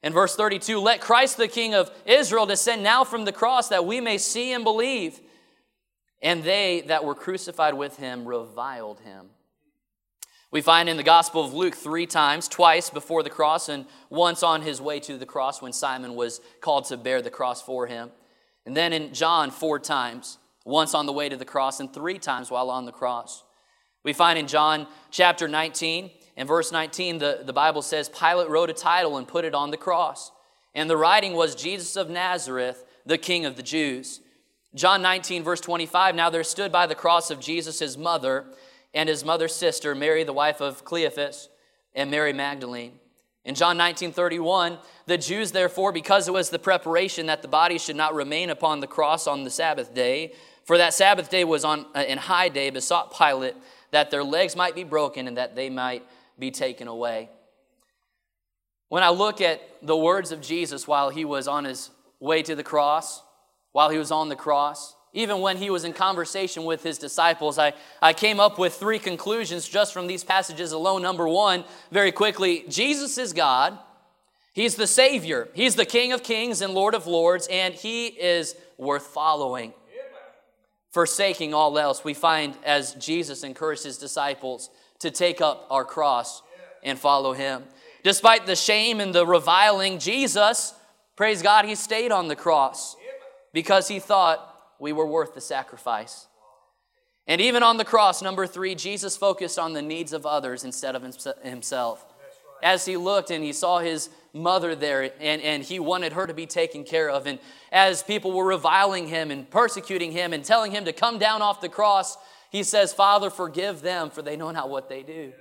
In 0.03 0.13
verse 0.13 0.37
32, 0.37 0.79
let 0.81 1.01
Christ 1.01 1.39
the 1.39 1.49
King 1.49 1.73
of 1.73 1.91
Israel 2.05 2.45
descend 2.45 2.83
now 2.83 3.05
from 3.05 3.25
the 3.25 3.33
cross 3.33 3.69
that 3.71 3.87
we 3.87 4.03
may 4.03 4.19
see 4.19 4.53
and 4.53 4.65
believe. 4.65 5.19
And 6.23 6.43
they 6.43 6.83
that 6.87 7.05
were 7.05 7.15
crucified 7.15 7.75
with 7.75 7.97
him 7.97 8.27
reviled 8.27 9.01
him. 9.01 9.27
We 10.51 10.63
find 10.63 10.89
in 10.89 10.97
the 10.97 11.03
Gospel 11.03 11.45
of 11.45 11.53
Luke 11.53 11.77
three 11.77 12.07
times, 12.07 12.49
twice 12.49 12.89
before 12.89 13.23
the 13.23 13.31
cross, 13.31 13.69
and 13.69 13.85
once 14.09 14.43
on 14.43 14.63
his 14.63 14.81
way 14.81 14.99
to 15.01 15.19
the 15.19 15.27
cross 15.27 15.61
when 15.61 15.73
Simon 15.73 16.15
was 16.15 16.41
called 16.61 16.87
to 16.87 16.97
bear 16.97 17.21
the 17.21 17.31
cross 17.31 17.61
for 17.61 17.87
him. 17.87 18.11
And 18.65 18.77
then 18.77 18.93
in 18.93 19.13
John, 19.13 19.51
four 19.51 19.79
times 19.79 20.39
once 20.65 20.95
on 20.95 21.07
the 21.07 21.13
way 21.13 21.29
to 21.29 21.37
the 21.37 21.45
cross 21.45 21.81
and 21.81 21.93
three 21.93 22.19
times 22.19 22.51
while 22.51 22.71
on 22.71 22.85
the 22.85 22.93
cross. 22.93 23.43
We 24.05 24.13
find 24.13 24.39
in 24.39 24.47
John 24.47 24.87
chapter 25.11 25.49
19 25.49 26.11
and 26.37 26.47
verse 26.47 26.71
19, 26.71 27.19
the, 27.19 27.41
the 27.45 27.53
Bible 27.53 27.83
says, 27.83 28.09
Pilate 28.09 28.49
wrote 28.49 28.71
a 28.71 28.75
title 28.75 29.17
and 29.17 29.27
put 29.27 29.45
it 29.45 29.55
on 29.55 29.71
the 29.71 29.77
cross. 29.77 30.31
And 30.75 30.89
the 30.89 30.97
writing 30.97 31.33
was 31.33 31.55
Jesus 31.55 31.97
of 31.97 32.09
Nazareth, 32.09 32.85
the 33.05 33.19
King 33.19 33.45
of 33.45 33.57
the 33.57 33.63
Jews. 33.63 34.21
John 34.75 35.01
19, 35.03 35.43
verse 35.45 35.61
25, 35.61 36.15
now 36.15 36.31
there 36.31 36.45
stood 36.45 36.71
by 36.71 36.87
the 36.87 36.95
cross 36.95 37.31
of 37.31 37.41
Jesus 37.41 37.79
his 37.79 37.97
mother 37.97 38.45
and 38.93 39.09
his 39.09 39.25
mother's 39.25 39.55
sister, 39.55 39.95
Mary, 39.95 40.25
the 40.25 40.33
wife 40.33 40.61
of 40.61 40.85
Cleophas, 40.85 41.49
and 41.95 42.11
Mary 42.11 42.33
Magdalene. 42.33 42.99
In 43.45 43.55
John 43.55 43.79
19, 43.79 44.13
31, 44.13 44.79
the 45.07 45.17
Jews, 45.17 45.53
therefore, 45.53 45.91
because 45.91 46.29
it 46.29 46.33
was 46.33 46.51
the 46.51 46.59
preparation 46.59 47.27
that 47.27 47.41
the 47.41 47.49
body 47.49 47.79
should 47.79 47.97
not 47.97 48.15
remain 48.15 48.51
upon 48.51 48.81
the 48.81 48.87
cross 48.87 49.27
on 49.27 49.45
the 49.45 49.51
Sabbath 49.51 49.95
day, 49.95 50.35
for 50.65 50.77
that 50.77 50.93
Sabbath 50.93 51.31
day 51.31 51.45
was 51.45 51.65
on 51.65 51.87
uh, 51.95 52.05
in 52.07 52.19
high 52.19 52.51
day, 52.51 52.69
besought 52.69 53.17
Pilate 53.17 53.55
that 53.91 54.11
their 54.11 54.23
legs 54.23 54.55
might 54.55 54.75
be 54.75 54.85
broken 54.85 55.27
and 55.27 55.39
that 55.39 55.57
they 55.57 55.71
might 55.71 56.05
be 56.39 56.51
taken 56.51 56.89
away. 56.89 57.31
When 58.91 59.03
I 59.03 59.09
look 59.09 59.41
at 59.41 59.63
the 59.81 59.97
words 59.97 60.31
of 60.31 60.43
Jesus 60.43 60.87
while 60.87 61.09
he 61.09 61.25
was 61.25 61.49
on 61.49 61.65
his 61.65 61.91
way 62.21 62.43
to 62.43 62.55
the 62.55 62.63
cross, 62.63 63.23
while 63.73 63.91
he 63.91 63.99
was 63.99 64.11
on 64.11 64.29
the 64.29 64.37
cross, 64.37 64.95
even 65.13 65.41
when 65.41 65.57
he 65.57 65.71
was 65.71 65.85
in 65.85 65.93
conversation 65.93 66.65
with 66.65 66.83
his 66.83 66.99
disciples, 66.99 67.59
I, 67.59 67.73
I 68.03 68.13
came 68.13 68.41
up 68.41 68.59
with 68.59 68.75
three 68.75 68.99
conclusions 68.99 69.69
just 69.69 69.93
from 69.93 70.07
these 70.07 70.23
passages 70.23 70.73
alone. 70.73 71.03
Number 71.03 71.27
one, 71.27 71.65
very 71.91 72.13
quickly, 72.13 72.65
Jesus 72.69 73.19
is 73.19 73.33
God. 73.33 73.79
He's 74.53 74.75
the 74.75 74.87
Savior. 74.87 75.49
He's 75.55 75.77
the 75.77 75.87
King 75.87 76.13
of 76.13 76.23
kings 76.23 76.61
and 76.61 76.75
Lord 76.75 76.95
of 76.95 77.07
lords, 77.07 77.49
and 77.51 77.75
he 77.75 78.07
is 78.07 78.55
worth 78.77 79.07
following 79.07 79.73
forsaking 80.91 81.55
all 81.55 81.79
else, 81.79 82.03
we 82.03 82.15
find 82.15 82.57
as 82.65 82.95
Jesus 82.95 83.45
encouraged 83.45 83.85
his 83.85 83.99
disciples 83.99 84.71
to 85.01 85.11
take 85.11 85.41
up 85.41 85.67
our 85.71 85.85
cross 85.85 86.43
and 86.83 86.99
follow 86.99 87.33
him. 87.33 87.63
Despite 88.03 88.47
the 88.47 88.57
shame 88.57 89.01
and 89.01 89.15
the 89.15 89.27
reviling, 89.27 89.99
Jesus, 89.99 90.75
praise 91.17 91.43
God, 91.43 91.65
he 91.65 91.75
stayed 91.75 92.11
on 92.11 92.29
the 92.29 92.37
cross 92.37 92.97
because 93.53 93.89
he 93.89 93.99
thought 93.99 94.55
we 94.79 94.93
were 94.93 95.07
worth 95.07 95.35
the 95.35 95.41
sacrifice. 95.41 96.27
And 97.27 97.41
even 97.41 97.63
on 97.63 97.77
the 97.77 97.85
cross, 97.85 98.23
number 98.23 98.47
three, 98.47 98.75
Jesus 98.75 99.17
focused 99.17 99.59
on 99.59 99.75
the 99.75 99.83
needs 99.83 100.13
of 100.13 100.25
others 100.25 100.65
instead 100.65 100.95
of 100.95 101.03
himself. 101.43 102.05
As 102.63 102.87
he 102.87 102.97
looked 102.97 103.31
and 103.31 103.45
he 103.45 103.53
saw 103.53 103.79
his 103.79 104.09
mother 104.33 104.75
there, 104.75 105.11
and, 105.21 105.43
and 105.43 105.63
he 105.63 105.79
wanted 105.79 106.13
her 106.15 106.27
to 106.27 106.35
be 106.35 106.47
taken 106.47 106.85
care 106.85 107.11
of. 107.11 107.27
And 107.27 107.39
as 107.71 108.03
people 108.03 108.33
were 108.33 108.47
reviling 108.47 109.09
him 109.09 109.31
and 109.31 109.49
persecuting 109.49 110.13
him 110.13 110.33
and 110.33 110.45
telling 110.45 110.73
him 110.73 110.85
to 110.87 110.93
come 110.93 111.19
down 111.19 111.43
off 111.43 111.61
the 111.61 111.69
cross, 111.69 112.17
he 112.51 112.63
says, 112.63 112.93
Father, 112.93 113.31
forgive 113.31 113.83
them, 113.83 114.11
for 114.11 114.23
they 114.23 114.37
know 114.37 114.51
not 114.51 114.71
what 114.71 114.89
they 114.89 115.03
do. 115.03 115.33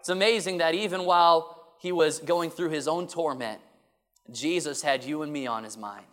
It's 0.00 0.08
amazing 0.08 0.58
that 0.58 0.74
even 0.74 1.04
while 1.04 1.64
he 1.78 1.92
was 1.92 2.18
going 2.18 2.50
through 2.50 2.70
his 2.70 2.88
own 2.88 3.06
torment, 3.06 3.60
Jesus 4.32 4.82
had 4.82 5.04
you 5.04 5.22
and 5.22 5.32
me 5.32 5.46
on 5.46 5.62
his 5.62 5.76
mind. 5.76 6.06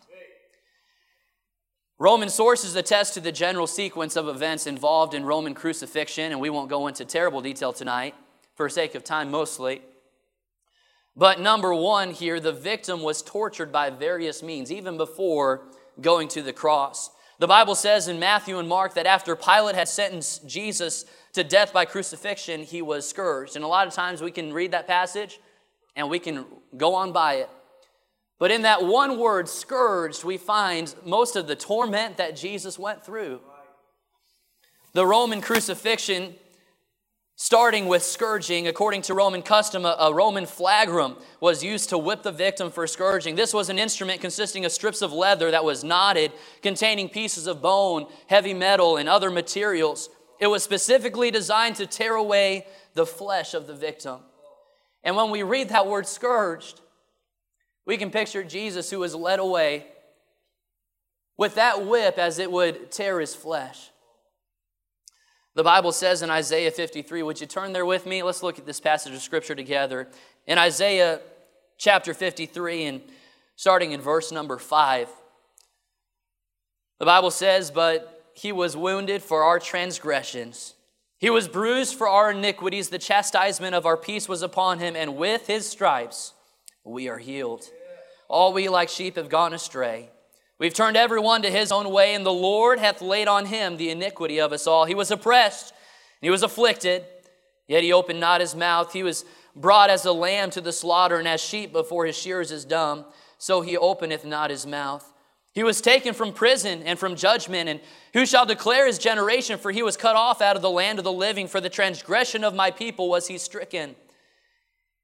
Roman 1.98 2.28
sources 2.28 2.74
attest 2.74 3.14
to 3.14 3.20
the 3.20 3.30
general 3.30 3.68
sequence 3.68 4.16
of 4.16 4.28
events 4.28 4.66
involved 4.66 5.14
in 5.14 5.24
Roman 5.24 5.54
crucifixion, 5.54 6.32
and 6.32 6.40
we 6.40 6.50
won't 6.50 6.68
go 6.68 6.88
into 6.88 7.04
terrible 7.04 7.40
detail 7.40 7.72
tonight 7.72 8.14
for 8.56 8.68
sake 8.68 8.94
of 8.94 9.04
time 9.04 9.30
mostly. 9.30 9.82
But 11.16 11.38
number 11.38 11.72
one 11.72 12.10
here, 12.10 12.40
the 12.40 12.52
victim 12.52 13.02
was 13.02 13.22
tortured 13.22 13.70
by 13.70 13.90
various 13.90 14.42
means, 14.42 14.72
even 14.72 14.96
before 14.96 15.68
going 16.00 16.26
to 16.28 16.42
the 16.42 16.52
cross. 16.52 17.10
The 17.38 17.46
Bible 17.46 17.76
says 17.76 18.08
in 18.08 18.18
Matthew 18.18 18.58
and 18.58 18.68
Mark 18.68 18.94
that 18.94 19.06
after 19.06 19.36
Pilate 19.36 19.76
had 19.76 19.88
sentenced 19.88 20.48
Jesus 20.48 21.04
to 21.32 21.44
death 21.44 21.72
by 21.72 21.84
crucifixion, 21.84 22.62
he 22.62 22.82
was 22.82 23.08
scourged. 23.08 23.54
And 23.54 23.64
a 23.64 23.68
lot 23.68 23.86
of 23.86 23.92
times 23.92 24.20
we 24.20 24.32
can 24.32 24.52
read 24.52 24.72
that 24.72 24.86
passage 24.86 25.40
and 25.94 26.08
we 26.08 26.18
can 26.18 26.44
go 26.76 26.94
on 26.94 27.12
by 27.12 27.34
it. 27.34 27.50
But 28.44 28.50
in 28.50 28.60
that 28.60 28.84
one 28.84 29.18
word, 29.18 29.48
scourged, 29.48 30.22
we 30.22 30.36
find 30.36 30.94
most 31.06 31.34
of 31.34 31.46
the 31.46 31.56
torment 31.56 32.18
that 32.18 32.36
Jesus 32.36 32.78
went 32.78 33.02
through. 33.02 33.40
The 34.92 35.06
Roman 35.06 35.40
crucifixion 35.40 36.34
starting 37.36 37.86
with 37.86 38.02
scourging. 38.02 38.68
According 38.68 39.00
to 39.00 39.14
Roman 39.14 39.40
custom, 39.40 39.86
a, 39.86 40.10
Roman 40.12 40.44
flagrum 40.44 41.16
was 41.40 41.64
used 41.64 41.88
to 41.88 41.96
whip 41.96 42.22
the 42.22 42.32
victim 42.32 42.70
for 42.70 42.86
scourging. 42.86 43.34
This 43.34 43.54
was 43.54 43.70
an 43.70 43.78
instrument 43.78 44.20
consisting 44.20 44.66
of 44.66 44.72
strips 44.72 45.00
of 45.00 45.10
leather 45.10 45.50
that 45.50 45.64
was 45.64 45.82
knotted, 45.82 46.30
containing 46.60 47.08
pieces 47.08 47.46
of 47.46 47.62
bone, 47.62 48.08
heavy 48.26 48.52
metal, 48.52 48.98
and 48.98 49.08
other 49.08 49.30
materials. 49.30 50.10
It 50.38 50.48
was 50.48 50.62
specifically 50.62 51.30
designed 51.30 51.76
to 51.76 51.86
tear 51.86 52.14
away 52.14 52.66
the 52.92 53.06
flesh 53.06 53.54
of 53.54 53.66
the 53.66 53.74
victim. 53.74 54.18
And 55.02 55.16
when 55.16 55.30
we 55.30 55.42
read 55.42 55.70
that 55.70 55.86
word 55.86 56.06
scourged, 56.06 56.82
we 57.86 57.96
can 57.96 58.10
picture 58.10 58.42
Jesus 58.42 58.90
who 58.90 59.00
was 59.00 59.14
led 59.14 59.38
away 59.38 59.86
with 61.36 61.56
that 61.56 61.84
whip 61.84 62.18
as 62.18 62.38
it 62.38 62.50
would 62.50 62.90
tear 62.90 63.20
his 63.20 63.34
flesh. 63.34 63.90
The 65.54 65.62
Bible 65.62 65.92
says 65.92 66.22
in 66.22 66.30
Isaiah 66.30 66.70
53, 66.70 67.22
would 67.22 67.40
you 67.40 67.46
turn 67.46 67.72
there 67.72 67.86
with 67.86 68.06
me? 68.06 68.22
Let's 68.22 68.42
look 68.42 68.58
at 68.58 68.66
this 68.66 68.80
passage 68.80 69.14
of 69.14 69.20
Scripture 69.20 69.54
together. 69.54 70.08
In 70.46 70.58
Isaiah 70.58 71.20
chapter 71.78 72.12
53, 72.12 72.84
and 72.86 73.02
starting 73.54 73.92
in 73.92 74.00
verse 74.00 74.32
number 74.32 74.58
5, 74.58 75.08
the 76.98 77.04
Bible 77.04 77.30
says, 77.30 77.70
But 77.70 78.32
he 78.34 78.50
was 78.50 78.76
wounded 78.76 79.22
for 79.22 79.44
our 79.44 79.60
transgressions, 79.60 80.74
he 81.18 81.30
was 81.30 81.48
bruised 81.48 81.94
for 81.94 82.08
our 82.08 82.32
iniquities, 82.32 82.88
the 82.88 82.98
chastisement 82.98 83.74
of 83.74 83.86
our 83.86 83.96
peace 83.96 84.28
was 84.28 84.42
upon 84.42 84.78
him, 84.80 84.96
and 84.96 85.16
with 85.16 85.46
his 85.46 85.66
stripes 85.66 86.34
we 86.84 87.08
are 87.08 87.18
healed. 87.18 87.70
All 88.34 88.52
we 88.52 88.68
like 88.68 88.88
sheep 88.88 89.14
have 89.14 89.28
gone 89.28 89.54
astray. 89.54 90.10
We've 90.58 90.74
turned 90.74 90.96
everyone 90.96 91.42
to 91.42 91.50
his 91.52 91.70
own 91.70 91.92
way, 91.92 92.16
and 92.16 92.26
the 92.26 92.32
Lord 92.32 92.80
hath 92.80 93.00
laid 93.00 93.28
on 93.28 93.46
him 93.46 93.76
the 93.76 93.90
iniquity 93.90 94.40
of 94.40 94.52
us 94.52 94.66
all. 94.66 94.86
He 94.86 94.94
was 94.96 95.12
oppressed, 95.12 95.72
he 96.20 96.30
was 96.30 96.42
afflicted, 96.42 97.04
yet 97.68 97.84
he 97.84 97.92
opened 97.92 98.18
not 98.18 98.40
his 98.40 98.56
mouth. 98.56 98.92
He 98.92 99.04
was 99.04 99.24
brought 99.54 99.88
as 99.88 100.04
a 100.04 100.10
lamb 100.10 100.50
to 100.50 100.60
the 100.60 100.72
slaughter, 100.72 101.20
and 101.20 101.28
as 101.28 101.40
sheep 101.40 101.72
before 101.72 102.06
his 102.06 102.18
shearers 102.18 102.50
is 102.50 102.64
dumb, 102.64 103.04
so 103.38 103.60
he 103.60 103.76
openeth 103.76 104.24
not 104.24 104.50
his 104.50 104.66
mouth. 104.66 105.12
He 105.52 105.62
was 105.62 105.80
taken 105.80 106.12
from 106.12 106.32
prison 106.32 106.82
and 106.82 106.98
from 106.98 107.14
judgment, 107.14 107.68
and 107.68 107.80
who 108.14 108.26
shall 108.26 108.46
declare 108.46 108.88
his 108.88 108.98
generation? 108.98 109.60
For 109.60 109.70
he 109.70 109.84
was 109.84 109.96
cut 109.96 110.16
off 110.16 110.42
out 110.42 110.56
of 110.56 110.62
the 110.62 110.70
land 110.70 110.98
of 110.98 111.04
the 111.04 111.12
living. 111.12 111.46
For 111.46 111.60
the 111.60 111.70
transgression 111.70 112.42
of 112.42 112.52
my 112.52 112.72
people 112.72 113.08
was 113.08 113.28
he 113.28 113.38
stricken. 113.38 113.94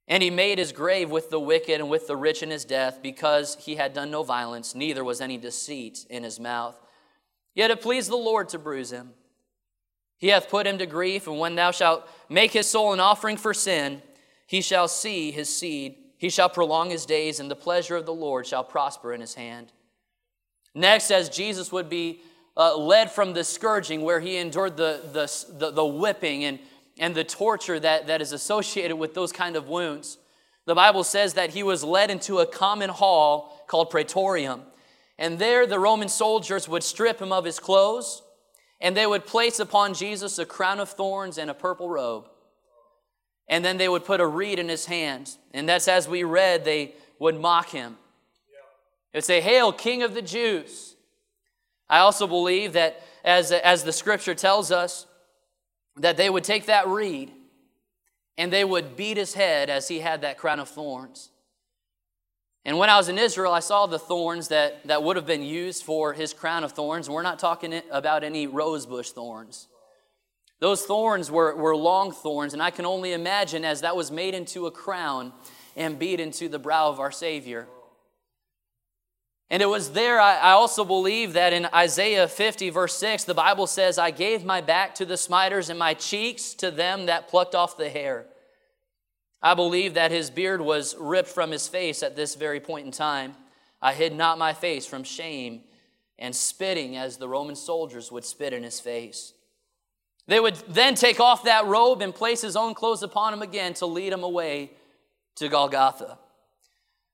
And 0.07 0.21
he 0.21 0.29
made 0.29 0.57
his 0.57 0.71
grave 0.71 1.09
with 1.09 1.29
the 1.29 1.39
wicked 1.39 1.79
and 1.79 1.89
with 1.89 2.07
the 2.07 2.17
rich 2.17 2.43
in 2.43 2.49
his 2.49 2.65
death, 2.65 2.99
because 3.01 3.55
he 3.61 3.75
had 3.75 3.93
done 3.93 4.11
no 4.11 4.23
violence, 4.23 4.75
neither 4.75 5.03
was 5.03 5.21
any 5.21 5.37
deceit 5.37 6.05
in 6.09 6.23
his 6.23 6.39
mouth. 6.39 6.79
Yet 7.53 7.71
it 7.71 7.81
pleased 7.81 8.09
the 8.09 8.15
Lord 8.15 8.49
to 8.49 8.59
bruise 8.59 8.91
him. 8.91 9.11
He 10.17 10.27
hath 10.27 10.49
put 10.49 10.67
him 10.67 10.77
to 10.77 10.85
grief, 10.85 11.27
and 11.27 11.39
when 11.39 11.55
thou 11.55 11.71
shalt 11.71 12.07
make 12.29 12.51
his 12.51 12.69
soul 12.69 12.93
an 12.93 12.99
offering 12.99 13.37
for 13.37 13.53
sin, 13.53 14.01
he 14.47 14.61
shall 14.61 14.87
see 14.87 15.31
his 15.31 15.55
seed. 15.55 15.95
He 16.17 16.29
shall 16.29 16.49
prolong 16.49 16.89
his 16.89 17.05
days, 17.05 17.39
and 17.39 17.49
the 17.49 17.55
pleasure 17.55 17.95
of 17.95 18.05
the 18.05 18.13
Lord 18.13 18.45
shall 18.45 18.63
prosper 18.63 19.13
in 19.13 19.21
his 19.21 19.33
hand. 19.33 19.71
Next, 20.75 21.09
as 21.09 21.29
Jesus 21.29 21.71
would 21.71 21.89
be 21.89 22.21
uh, 22.55 22.77
led 22.77 23.11
from 23.11 23.33
the 23.33 23.43
scourging, 23.43 24.01
where 24.01 24.19
he 24.19 24.37
endured 24.37 24.77
the, 24.77 25.01
the, 25.11 25.55
the, 25.57 25.71
the 25.71 25.85
whipping 25.85 26.43
and 26.43 26.59
and 26.99 27.15
the 27.15 27.23
torture 27.23 27.79
that, 27.79 28.07
that 28.07 28.21
is 28.21 28.31
associated 28.31 28.95
with 28.97 29.13
those 29.13 29.31
kind 29.31 29.55
of 29.55 29.67
wounds. 29.67 30.17
The 30.65 30.75
Bible 30.75 31.03
says 31.03 31.33
that 31.33 31.51
he 31.51 31.63
was 31.63 31.83
led 31.83 32.11
into 32.11 32.39
a 32.39 32.45
common 32.45 32.89
hall 32.89 33.63
called 33.67 33.89
Praetorium. 33.89 34.61
And 35.17 35.39
there 35.39 35.65
the 35.65 35.79
Roman 35.79 36.09
soldiers 36.09 36.67
would 36.67 36.83
strip 36.83 37.21
him 37.21 37.31
of 37.31 37.45
his 37.45 37.59
clothes, 37.59 38.21
and 38.79 38.95
they 38.95 39.05
would 39.05 39.25
place 39.25 39.59
upon 39.59 39.93
Jesus 39.93 40.39
a 40.39 40.45
crown 40.45 40.79
of 40.79 40.89
thorns 40.89 41.37
and 41.37 41.49
a 41.49 41.53
purple 41.53 41.89
robe. 41.89 42.25
And 43.47 43.65
then 43.65 43.77
they 43.77 43.89
would 43.89 44.05
put 44.05 44.21
a 44.21 44.27
reed 44.27 44.59
in 44.59 44.69
his 44.69 44.85
hand. 44.85 45.35
And 45.53 45.67
that's 45.67 45.87
as 45.87 46.07
we 46.07 46.23
read, 46.23 46.63
they 46.63 46.95
would 47.19 47.39
mock 47.39 47.69
him. 47.69 47.97
They'd 49.13 49.23
say, 49.23 49.41
Hail, 49.41 49.73
King 49.73 50.03
of 50.03 50.13
the 50.13 50.21
Jews. 50.21 50.95
I 51.89 51.99
also 51.99 52.25
believe 52.27 52.73
that, 52.73 53.01
as, 53.25 53.51
as 53.51 53.83
the 53.83 53.91
scripture 53.91 54.33
tells 54.33 54.71
us, 54.71 55.05
that 55.97 56.17
they 56.17 56.29
would 56.29 56.43
take 56.43 56.65
that 56.65 56.87
reed 56.87 57.31
and 58.37 58.51
they 58.51 58.63
would 58.63 58.95
beat 58.95 59.17
his 59.17 59.33
head 59.33 59.69
as 59.69 59.87
he 59.87 59.99
had 59.99 60.21
that 60.21 60.37
crown 60.37 60.59
of 60.59 60.69
thorns. 60.69 61.29
And 62.63 62.77
when 62.77 62.89
I 62.89 62.97
was 62.97 63.09
in 63.09 63.17
Israel, 63.17 63.53
I 63.53 63.59
saw 63.59 63.87
the 63.87 63.99
thorns 63.99 64.49
that, 64.49 64.85
that 64.87 65.01
would 65.01 65.15
have 65.15 65.25
been 65.25 65.43
used 65.43 65.83
for 65.83 66.13
his 66.13 66.33
crown 66.33 66.63
of 66.63 66.73
thorns. 66.73 67.09
We're 67.09 67.23
not 67.23 67.39
talking 67.39 67.81
about 67.91 68.23
any 68.23 68.45
rosebush 68.45 69.09
thorns. 69.11 69.67
Those 70.59 70.83
thorns 70.83 71.31
were, 71.31 71.55
were 71.55 71.75
long 71.75 72.11
thorns, 72.11 72.53
and 72.53 72.61
I 72.61 72.69
can 72.69 72.85
only 72.85 73.13
imagine 73.13 73.65
as 73.65 73.81
that 73.81 73.95
was 73.95 74.11
made 74.11 74.35
into 74.35 74.67
a 74.67 74.71
crown 74.71 75.33
and 75.75 75.97
beat 75.97 76.19
into 76.19 76.49
the 76.49 76.59
brow 76.59 76.87
of 76.87 76.99
our 76.99 77.11
Savior. 77.11 77.67
And 79.51 79.61
it 79.61 79.67
was 79.67 79.91
there, 79.91 80.21
I, 80.21 80.37
I, 80.37 80.51
also 80.51 80.85
believe 80.85 81.33
that 81.33 81.51
in 81.51 81.67
Isaiah 81.75 82.29
50, 82.29 82.69
verse 82.69 82.95
6, 82.95 83.25
the 83.25 83.33
Bible 83.33 83.67
says, 83.67 83.97
I 83.97 84.09
gave 84.09 84.45
my 84.45 84.61
back 84.61 84.95
to 84.95 85.05
the 85.05 85.17
smiters 85.17 85.69
and 85.69 85.77
my 85.77 85.93
cheeks 85.93 86.53
to 86.55 86.71
them 86.71 87.07
that 87.07 87.27
plucked 87.27 87.53
off 87.53 87.75
the 87.75 87.89
hair. 87.89 88.27
I 89.41 89.53
believe 89.53 89.95
that 89.95 90.09
his 90.09 90.29
beard 90.29 90.61
was 90.61 90.95
ripped 90.97 91.27
from 91.27 91.51
his 91.51 91.67
face 91.67 92.01
at 92.01 92.15
this 92.15 92.35
very 92.35 92.61
point 92.61 92.85
in 92.85 92.93
time. 92.93 93.35
I 93.81 93.91
hid 93.91 94.15
not 94.15 94.37
my 94.37 94.53
face 94.53 94.85
from 94.85 95.03
shame 95.03 95.63
and 96.17 96.33
spitting 96.33 96.95
as 96.95 97.17
the 97.17 97.27
Roman 97.27 97.57
soldiers 97.57 98.09
would 98.09 98.23
spit 98.23 98.53
in 98.53 98.63
his 98.63 98.79
face. 98.79 99.33
They 100.27 100.39
would 100.39 100.55
then 100.69 100.95
take 100.95 101.19
off 101.19 101.43
that 101.43 101.65
robe 101.65 102.01
and 102.01 102.15
place 102.15 102.41
his 102.41 102.55
own 102.55 102.73
clothes 102.73 103.03
upon 103.03 103.33
him 103.33 103.41
again 103.41 103.73
to 103.75 103.85
lead 103.85 104.13
him 104.13 104.23
away 104.23 104.71
to 105.35 105.49
Golgotha. 105.49 106.19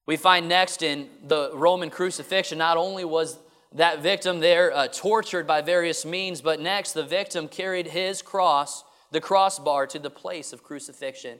We 0.07 0.15
find 0.15 0.47
next 0.47 0.81
in 0.81 1.09
the 1.27 1.51
Roman 1.53 1.89
crucifixion, 1.89 2.57
not 2.57 2.77
only 2.77 3.03
was 3.03 3.37
that 3.73 4.01
victim 4.01 4.39
there 4.39 4.73
uh, 4.73 4.87
tortured 4.87 5.45
by 5.45 5.61
various 5.61 6.05
means, 6.05 6.41
but 6.41 6.61
next 6.61 6.93
the 6.93 7.03
victim 7.03 7.49
carried 7.49 7.87
his 7.87 8.21
cross, 8.21 8.85
the 9.11 9.19
crossbar, 9.19 9.85
to 9.87 9.99
the 9.99 10.09
place 10.09 10.53
of 10.53 10.63
crucifixion. 10.63 11.39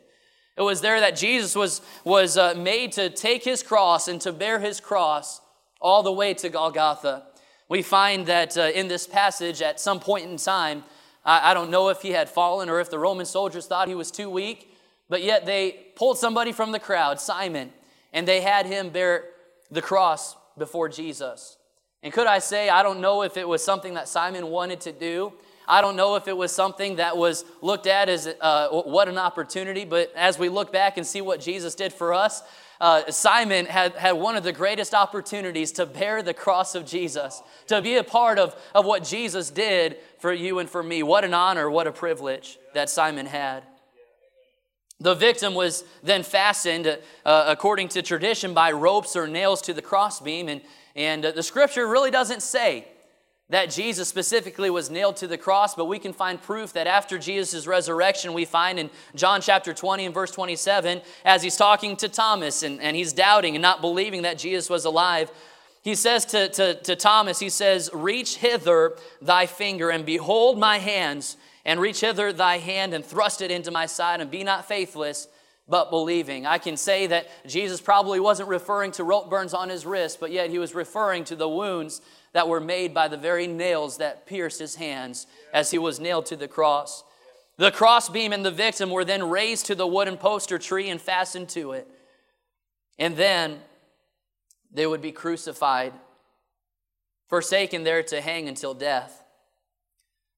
It 0.58 0.64
was 0.64 0.82
there 0.82 1.00
that 1.00 1.16
Jesus 1.16 1.56
was, 1.56 1.82
was 2.04 2.38
uh, 2.38 2.56
made 2.58 2.92
to 2.94 3.10
take 3.10 3.46
his 3.46 3.64
cross 3.64 4.10
and 4.10 4.20
to 4.22 4.34
bear 4.34 4.60
his 4.60 4.82
cross 4.82 5.40
all 5.80 6.04
the 6.04 6.12
way 6.12 6.34
to 6.34 6.50
Golgotha. 6.50 7.24
We 7.70 7.82
find 7.82 8.26
that 8.26 8.58
uh, 8.58 8.64
in 8.74 8.90
this 8.90 9.08
passage, 9.08 9.62
at 9.62 9.80
some 9.80 10.02
point 10.02 10.30
in 10.30 10.36
time, 10.36 10.84
I, 11.24 11.52
I 11.52 11.54
don't 11.54 11.70
know 11.70 11.88
if 11.88 12.02
he 12.02 12.12
had 12.12 12.28
fallen 12.28 12.70
or 12.70 12.82
if 12.82 12.90
the 12.90 13.00
Roman 13.00 13.26
soldiers 13.26 13.66
thought 13.66 13.88
he 13.88 13.96
was 13.96 14.12
too 14.12 14.30
weak, 14.30 14.76
but 15.08 15.24
yet 15.24 15.46
they 15.46 15.86
pulled 15.96 16.18
somebody 16.18 16.52
from 16.52 16.74
the 16.74 16.80
crowd, 16.80 17.22
Simon, 17.22 17.72
and 18.14 18.28
they 18.28 18.42
had 18.42 18.66
him 18.66 18.90
bear 18.90 19.26
the 19.72 19.82
cross 19.82 20.36
before 20.58 20.90
Jesus. 20.90 21.58
And 22.04 22.14
could 22.14 22.28
I 22.28 22.40
say, 22.40 22.70
I 22.70 22.84
don't 22.84 23.02
know 23.02 23.24
if 23.24 23.38
it 23.38 23.48
was 23.48 23.64
something 23.64 23.96
that 23.96 24.08
Simon 24.08 24.48
wanted 24.48 24.82
to 24.82 24.92
do. 24.92 25.34
I 25.68 25.82
don't 25.82 25.98
know 25.98 26.16
if 26.16 26.28
it 26.28 26.38
was 26.38 26.54
something 26.54 26.96
that 26.96 27.18
was 27.18 27.44
looked 27.62 27.88
at 27.88 28.08
as 28.08 28.28
uh, 28.40 28.70
what 28.70 29.10
an 29.10 29.18
opportunity, 29.18 29.84
but 29.84 30.14
as 30.16 30.40
we 30.40 30.48
look 30.48 30.72
back 30.72 30.98
and 30.98 31.06
see 31.06 31.20
what 31.20 31.42
Jesus 31.42 31.76
did 31.76 31.92
for 31.92 32.14
us, 32.14 32.42
uh, 32.80 33.10
Simon 33.12 33.66
had, 33.66 33.96
had 33.96 34.14
one 34.14 34.36
of 34.36 34.44
the 34.44 34.54
greatest 34.54 34.94
opportunities 34.94 35.72
to 35.74 35.86
bear 35.86 36.22
the 36.22 36.34
cross 36.34 36.76
of 36.76 36.86
Jesus, 36.86 37.42
to 37.66 37.82
be 37.82 37.96
a 37.96 38.04
part 38.04 38.40
of, 38.40 38.56
of 38.74 38.86
what 38.86 39.04
Jesus 39.04 39.50
did 39.50 39.98
for 40.20 40.32
you 40.32 40.60
and 40.60 40.70
for 40.70 40.84
me. 40.84 41.04
What 41.04 41.26
an 41.26 41.34
honor, 41.34 41.70
what 41.70 41.88
a 41.88 41.92
privilege 41.92 42.60
that 42.74 42.90
Simon 42.90 43.26
had. 43.26 43.64
The 45.00 45.14
victim 45.14 45.54
was 45.54 45.84
then 46.02 46.24
fastened, 46.24 46.88
uh, 46.88 47.46
according 47.48 47.90
to 47.90 48.02
tradition, 48.02 48.54
by 48.54 48.72
ropes 48.72 49.16
or 49.16 49.28
nails 49.28 49.62
to 49.64 49.74
the 49.74 49.82
crossbeam. 49.82 50.50
And, 50.50 50.62
and 50.96 51.26
uh, 51.26 51.32
the 51.32 51.44
scripture 51.44 51.88
really 51.88 52.10
doesn't 52.10 52.42
say 52.42 52.88
that 53.50 53.70
Jesus 53.70 54.10
specifically 54.10 54.70
was 54.70 54.90
nailed 54.90 55.16
to 55.18 55.28
the 55.28 55.38
cross, 55.38 55.74
but 55.74 55.86
we 55.86 56.00
can 56.00 56.12
find 56.12 56.42
proof 56.42 56.74
that 56.74 56.88
after 56.88 57.18
Jesus' 57.18 57.66
resurrection, 57.66 58.34
we 58.34 58.44
find 58.44 58.78
in 58.78 58.90
John 59.16 59.40
chapter 59.40 59.74
20 59.74 60.06
and 60.06 60.14
verse 60.14 60.32
27, 60.32 61.02
as 61.24 61.44
he's 61.44 61.56
talking 61.56 61.96
to 61.98 62.10
Thomas 62.10 62.64
and, 62.64 62.82
and 62.82 62.96
he's 62.96 63.14
doubting 63.14 63.56
and 63.56 63.62
not 63.62 63.80
believing 63.80 64.24
that 64.24 64.38
Jesus 64.38 64.70
was 64.70 64.84
alive, 64.84 65.32
He 65.82 65.96
says 65.96 66.26
to, 66.26 66.50
to, 66.50 66.74
to 66.82 66.96
Thomas, 66.98 67.40
He 67.40 67.50
says, 67.50 67.90
Reach 67.94 68.38
hither 68.38 68.98
thy 69.22 69.46
finger 69.46 69.92
and 69.92 70.06
behold 70.06 70.60
my 70.60 70.80
hands, 70.80 71.38
and 71.68 71.82
reach 71.82 72.00
hither 72.00 72.32
thy 72.34 72.58
hand 72.58 72.94
and 72.94 73.06
thrust 73.06 73.42
it 73.42 73.52
into 73.52 73.70
my 73.70 73.86
side, 73.86 74.22
and 74.22 74.32
be 74.32 74.44
not 74.44 74.68
faithless, 74.68 75.28
but 75.68 75.92
believing. 75.92 76.46
I 76.46 76.60
can 76.60 76.78
say 76.78 77.08
that 77.08 77.28
Jesus 77.46 77.82
probably 77.82 78.22
wasn't 78.22 78.48
referring 78.48 78.94
to 78.94 79.04
rope 79.04 79.30
burns 79.30 79.54
on 79.54 79.68
his 79.68 79.86
wrist, 79.86 80.22
but 80.22 80.32
yet 80.32 80.50
he 80.50 80.60
was 80.60 80.74
referring 80.74 81.26
to 81.26 81.36
the 81.36 81.50
wounds 81.50 82.02
that 82.32 82.48
were 82.48 82.62
made 82.62 82.94
by 82.94 83.10
the 83.10 83.18
very 83.18 83.48
nails 83.48 83.98
that 83.98 84.26
pierced 84.26 84.60
his 84.60 84.76
hands 84.76 85.28
as 85.54 85.70
he 85.70 85.78
was 85.78 86.00
nailed 86.00 86.26
to 86.28 86.38
the 86.38 86.48
cross. 86.48 87.04
The 87.58 87.72
crossbeam 87.72 88.32
and 88.32 88.46
the 88.46 88.52
victim 88.52 88.90
were 88.90 89.04
then 89.04 89.30
raised 89.30 89.66
to 89.66 89.76
the 89.76 89.88
wooden 89.88 90.16
poster 90.16 90.58
tree 90.58 90.90
and 90.90 91.02
fastened 91.02 91.50
to 91.50 91.74
it. 91.74 91.88
And 92.98 93.18
then 93.18 93.60
they 94.72 94.88
would 94.88 95.02
be 95.02 95.12
crucified, 95.12 95.92
forsaken 97.28 97.84
there 97.84 98.04
to 98.04 98.22
hang 98.22 98.48
until 98.48 98.74
death. 98.74 99.22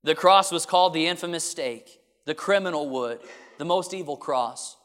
The 0.04 0.16
cross 0.16 0.52
was 0.52 0.66
called 0.66 0.94
the 0.94 1.08
infamous 1.08 1.44
stake, 1.44 2.00
the 2.26 2.36
criminal 2.36 2.90
wood, 2.90 3.20
the 3.58 3.66
most 3.66 3.94
evil 3.94 4.16
cross. 4.16 4.78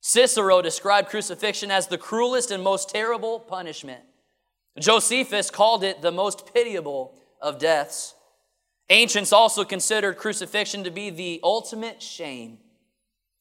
Cicero 0.00 0.60
described 0.60 1.08
crucifixion 1.08 1.70
as 1.70 1.86
the 1.86 1.98
cruelest 1.98 2.50
and 2.50 2.62
most 2.62 2.90
terrible 2.90 3.40
punishment. 3.40 4.02
Josephus 4.78 5.50
called 5.50 5.84
it 5.84 6.02
the 6.02 6.10
most 6.10 6.52
pitiable 6.52 7.14
of 7.40 7.58
deaths. 7.58 8.14
Ancients 8.90 9.32
also 9.32 9.64
considered 9.64 10.18
crucifixion 10.18 10.84
to 10.84 10.90
be 10.90 11.08
the 11.08 11.40
ultimate 11.42 12.02
shame. 12.02 12.58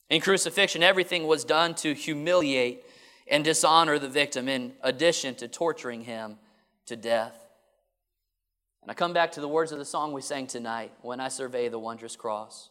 In 0.09 0.21
crucifixion, 0.21 0.83
everything 0.83 1.25
was 1.25 1.43
done 1.43 1.73
to 1.75 1.93
humiliate 1.93 2.83
and 3.29 3.43
dishonor 3.43 3.97
the 3.97 4.09
victim, 4.09 4.47
in 4.47 4.73
addition 4.81 5.35
to 5.35 5.47
torturing 5.47 6.01
him 6.01 6.37
to 6.85 6.95
death. 6.95 7.50
And 8.81 8.89
I 8.89 8.93
come 8.93 9.13
back 9.13 9.31
to 9.33 9.41
the 9.41 9.47
words 9.47 9.71
of 9.71 9.79
the 9.79 9.85
song 9.85 10.11
we 10.11 10.21
sang 10.21 10.47
tonight 10.47 10.91
when 11.01 11.19
I 11.19 11.27
survey 11.27 11.69
the 11.69 11.79
wondrous 11.79 12.15
cross. 12.15 12.69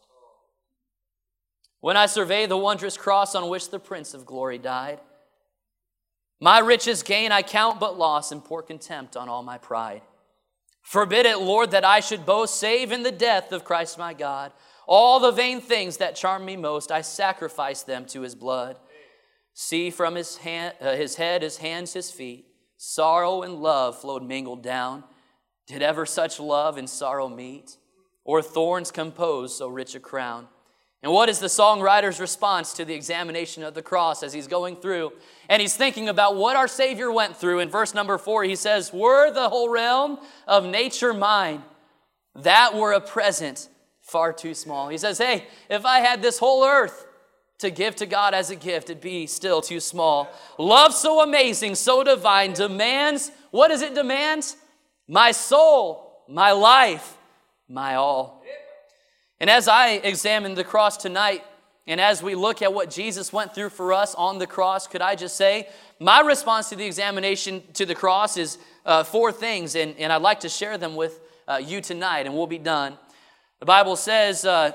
When 1.79 1.97
I 1.97 2.05
survey 2.05 2.45
the 2.45 2.57
wondrous 2.57 2.97
cross 2.97 3.33
on 3.33 3.49
which 3.49 3.69
the 3.69 3.79
Prince 3.79 4.13
of 4.13 4.25
Glory 4.25 4.57
died, 4.57 4.99
my 6.39 6.59
richest 6.59 7.05
gain 7.05 7.31
I 7.31 7.43
count 7.43 7.79
but 7.79 7.97
loss 7.97 8.31
and 8.31 8.43
pour 8.43 8.63
contempt 8.63 9.15
on 9.15 9.29
all 9.29 9.43
my 9.43 9.57
pride. 9.57 10.01
Forbid 10.81 11.25
it, 11.25 11.39
Lord, 11.39 11.71
that 11.71 11.85
I 11.85 11.99
should 11.99 12.25
boast, 12.25 12.59
save 12.59 12.91
in 12.91 13.03
the 13.03 13.11
death 13.11 13.51
of 13.51 13.63
Christ 13.63 13.97
my 13.97 14.13
God. 14.13 14.51
All 14.87 15.19
the 15.19 15.31
vain 15.31 15.61
things 15.61 15.97
that 15.97 16.15
charm 16.15 16.43
me 16.43 16.57
most, 16.57 16.91
I 16.91 17.01
sacrifice 17.01 17.83
them 17.83 18.05
to 18.07 18.21
his 18.21 18.35
blood. 18.35 18.77
See 19.53 19.91
from 19.91 20.15
his, 20.15 20.37
hand, 20.37 20.73
uh, 20.81 20.95
his 20.95 21.15
head, 21.15 21.43
his 21.43 21.57
hands, 21.57 21.93
his 21.93 22.09
feet, 22.09 22.47
sorrow 22.77 23.43
and 23.43 23.61
love 23.61 24.01
flowed 24.01 24.23
mingled 24.23 24.63
down. 24.63 25.03
Did 25.71 25.81
ever 25.81 26.05
such 26.05 26.37
love 26.37 26.77
and 26.77 26.89
sorrow 26.89 27.29
meet? 27.29 27.77
Or 28.25 28.41
thorns 28.41 28.91
compose 28.91 29.57
so 29.57 29.69
rich 29.69 29.95
a 29.95 30.01
crown? 30.01 30.49
And 31.01 31.13
what 31.13 31.29
is 31.29 31.39
the 31.39 31.47
songwriter's 31.47 32.19
response 32.19 32.73
to 32.73 32.83
the 32.83 32.93
examination 32.93 33.63
of 33.63 33.73
the 33.73 33.81
cross 33.81 34.21
as 34.21 34.33
he's 34.33 34.47
going 34.47 34.75
through? 34.75 35.13
And 35.47 35.61
he's 35.61 35.77
thinking 35.77 36.09
about 36.09 36.35
what 36.35 36.57
our 36.57 36.67
Savior 36.67 37.09
went 37.09 37.37
through. 37.37 37.59
In 37.59 37.69
verse 37.69 37.93
number 37.93 38.17
four, 38.17 38.43
he 38.43 38.57
says, 38.57 38.91
Were 38.91 39.31
the 39.31 39.47
whole 39.47 39.69
realm 39.69 40.19
of 40.45 40.65
nature 40.65 41.13
mine, 41.13 41.63
that 42.35 42.75
were 42.75 42.91
a 42.91 42.99
present 42.99 43.69
far 44.01 44.33
too 44.33 44.53
small. 44.53 44.89
He 44.89 44.97
says, 44.97 45.19
Hey, 45.19 45.47
if 45.69 45.85
I 45.85 45.99
had 45.99 46.21
this 46.21 46.37
whole 46.37 46.65
earth 46.65 47.07
to 47.59 47.71
give 47.71 47.95
to 47.95 48.05
God 48.05 48.33
as 48.33 48.49
a 48.49 48.57
gift, 48.57 48.89
it'd 48.89 49.01
be 49.01 49.25
still 49.25 49.61
too 49.61 49.79
small. 49.79 50.29
Love 50.57 50.93
so 50.93 51.21
amazing, 51.21 51.75
so 51.75 52.03
divine, 52.03 52.51
demands, 52.51 53.31
what 53.51 53.69
does 53.69 53.81
it 53.81 53.95
demand? 53.95 54.53
My 55.07 55.31
soul, 55.31 56.23
my 56.27 56.51
life, 56.51 57.17
my 57.67 57.95
all. 57.95 58.43
And 59.39 59.49
as 59.49 59.67
I 59.67 59.91
examine 59.91 60.53
the 60.53 60.63
cross 60.63 60.97
tonight, 60.97 61.43
and 61.87 61.99
as 61.99 62.21
we 62.21 62.35
look 62.35 62.61
at 62.61 62.73
what 62.73 62.91
Jesus 62.91 63.33
went 63.33 63.55
through 63.55 63.69
for 63.69 63.91
us 63.91 64.13
on 64.15 64.37
the 64.37 64.47
cross, 64.47 64.87
could 64.87 65.01
I 65.01 65.15
just 65.15 65.35
say, 65.35 65.67
my 65.99 66.21
response 66.21 66.69
to 66.69 66.75
the 66.75 66.85
examination 66.85 67.63
to 67.73 67.85
the 67.85 67.95
cross 67.95 68.37
is 68.37 68.57
uh, 68.85 69.03
four 69.03 69.31
things, 69.31 69.75
and, 69.75 69.95
and 69.97 70.13
I'd 70.13 70.21
like 70.21 70.41
to 70.41 70.49
share 70.49 70.77
them 70.77 70.95
with 70.95 71.19
uh, 71.47 71.55
you 71.55 71.81
tonight, 71.81 72.27
and 72.27 72.35
we'll 72.35 72.47
be 72.47 72.57
done. 72.57 72.97
The 73.59 73.65
Bible 73.65 73.95
says, 73.95 74.45
uh, 74.45 74.71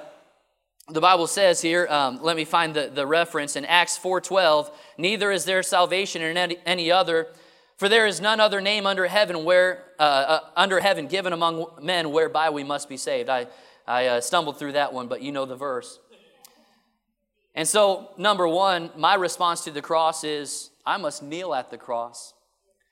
the 0.88 1.00
Bible 1.00 1.26
says 1.26 1.60
here, 1.60 1.86
um, 1.88 2.20
let 2.22 2.36
me 2.36 2.44
find 2.44 2.74
the, 2.74 2.90
the 2.92 3.06
reference 3.06 3.56
in 3.56 3.64
Acts 3.64 3.98
4.12, 3.98 4.70
neither 4.98 5.30
is 5.30 5.44
there 5.44 5.62
salvation 5.62 6.22
in 6.22 6.36
any, 6.36 6.58
any 6.64 6.92
other, 6.92 7.28
for 7.76 7.88
there 7.88 8.06
is 8.06 8.20
none 8.20 8.40
other 8.40 8.60
name 8.60 8.86
under 8.86 9.06
heaven 9.06 9.44
where 9.44 9.84
uh, 9.98 10.02
uh, 10.02 10.40
under 10.56 10.80
heaven 10.80 11.06
given 11.06 11.32
among 11.32 11.66
men 11.82 12.10
whereby 12.10 12.50
we 12.50 12.64
must 12.64 12.88
be 12.88 12.96
saved. 12.96 13.28
I 13.28 13.46
I 13.86 14.06
uh, 14.06 14.20
stumbled 14.20 14.58
through 14.58 14.72
that 14.72 14.92
one, 14.92 15.06
but 15.06 15.22
you 15.22 15.30
know 15.32 15.44
the 15.44 15.56
verse. 15.56 16.00
And 17.54 17.66
so, 17.66 18.10
number 18.18 18.46
one, 18.46 18.90
my 18.96 19.14
response 19.14 19.64
to 19.64 19.70
the 19.70 19.80
cross 19.80 20.24
is 20.24 20.70
I 20.84 20.98
must 20.98 21.22
kneel 21.22 21.54
at 21.54 21.70
the 21.70 21.78
cross. 21.78 22.34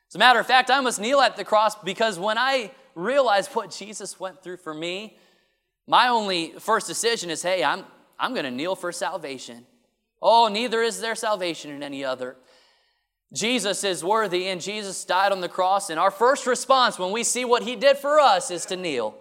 As 0.09 0.15
a 0.15 0.19
matter 0.19 0.39
of 0.39 0.47
fact, 0.47 0.71
I 0.71 0.81
must 0.81 1.01
kneel 1.01 1.21
at 1.21 1.37
the 1.37 1.45
cross 1.45 1.75
because 1.75 2.19
when 2.19 2.39
I 2.39 2.71
realize 2.95 3.49
what 3.49 3.71
Jesus 3.71 4.19
went 4.19 4.43
through 4.43 4.59
for 4.59 4.73
me, 4.73 5.19
my 5.87 6.09
only 6.09 6.55
first 6.59 6.87
decision 6.87 7.29
is 7.29 7.43
hey, 7.43 7.63
I'm, 7.63 7.85
I'm 8.19 8.33
going 8.33 8.45
to 8.45 8.51
kneel 8.51 8.77
for 8.77 8.93
salvation. 8.93 9.67
Oh, 10.23 10.49
neither 10.49 10.81
is 10.83 11.01
there 11.01 11.15
salvation 11.15 11.71
in 11.71 11.83
any 11.83 12.05
other. 12.05 12.37
Jesus 13.33 13.83
is 13.83 14.05
worthy, 14.05 14.47
and 14.47 14.61
Jesus 14.61 15.05
died 15.05 15.33
on 15.33 15.41
the 15.41 15.49
cross. 15.49 15.91
And 15.91 15.99
our 15.99 16.11
first 16.11 16.47
response 16.47 16.99
when 16.99 17.11
we 17.11 17.25
see 17.25 17.45
what 17.45 17.65
he 17.65 17.75
did 17.75 17.97
for 17.97 18.21
us 18.21 18.51
is 18.51 18.65
to 18.67 18.77
kneel 18.77 19.17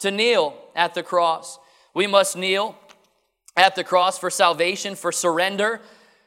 to 0.00 0.10
kneel 0.10 0.56
at 0.74 0.94
the 0.94 1.02
cross. 1.02 1.58
We 1.94 2.06
must 2.06 2.36
kneel 2.36 2.76
at 3.56 3.74
the 3.74 3.84
cross 3.84 4.18
for 4.18 4.30
salvation, 4.30 4.94
for 4.94 5.12
surrender, 5.12 5.80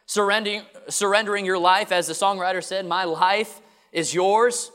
surrendering, 0.06 0.64
surrendering 0.88 1.46
your 1.46 1.60
life, 1.60 1.92
as 1.92 2.08
the 2.08 2.14
songwriter 2.14 2.64
said, 2.64 2.86
My 2.86 3.04
life 3.04 3.62
is 3.92 4.14
yours, 4.14 4.72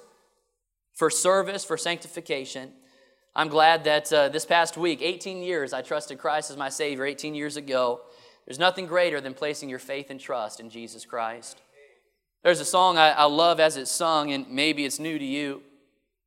for 0.93 1.11
service, 1.11 1.65
for 1.65 1.77
sanctification. 1.77 2.71
I'm 3.35 3.49
glad 3.49 3.83
that 3.85 4.13
uh, 4.13 4.29
this 4.29 4.47
past 4.47 4.77
week, 4.77 5.01
18 5.03 5.43
years, 5.43 5.73
I 5.73 5.83
trusted 5.83 6.19
Christ 6.19 6.53
as 6.53 6.57
my 6.57 6.69
Savior 6.69 7.05
18 7.05 7.35
years 7.35 7.57
ago. 7.57 8.03
There's 8.47 8.61
nothing 8.61 8.87
greater 8.87 9.21
than 9.21 9.35
placing 9.35 9.69
your 9.69 9.81
faith 9.81 10.11
and 10.11 10.21
trust 10.21 10.61
in 10.61 10.71
Jesus 10.71 11.05
Christ. 11.05 11.61
There's 12.45 12.61
a 12.61 12.65
song 12.65 12.99
I, 12.99 13.11
I 13.13 13.25
love 13.25 13.59
as 13.59 13.79
it's 13.79 13.91
sung, 13.91 14.31
and 14.31 14.49
maybe 14.51 14.85
it's 14.85 15.01
new 15.01 15.19
to 15.19 15.25
you. 15.25 15.63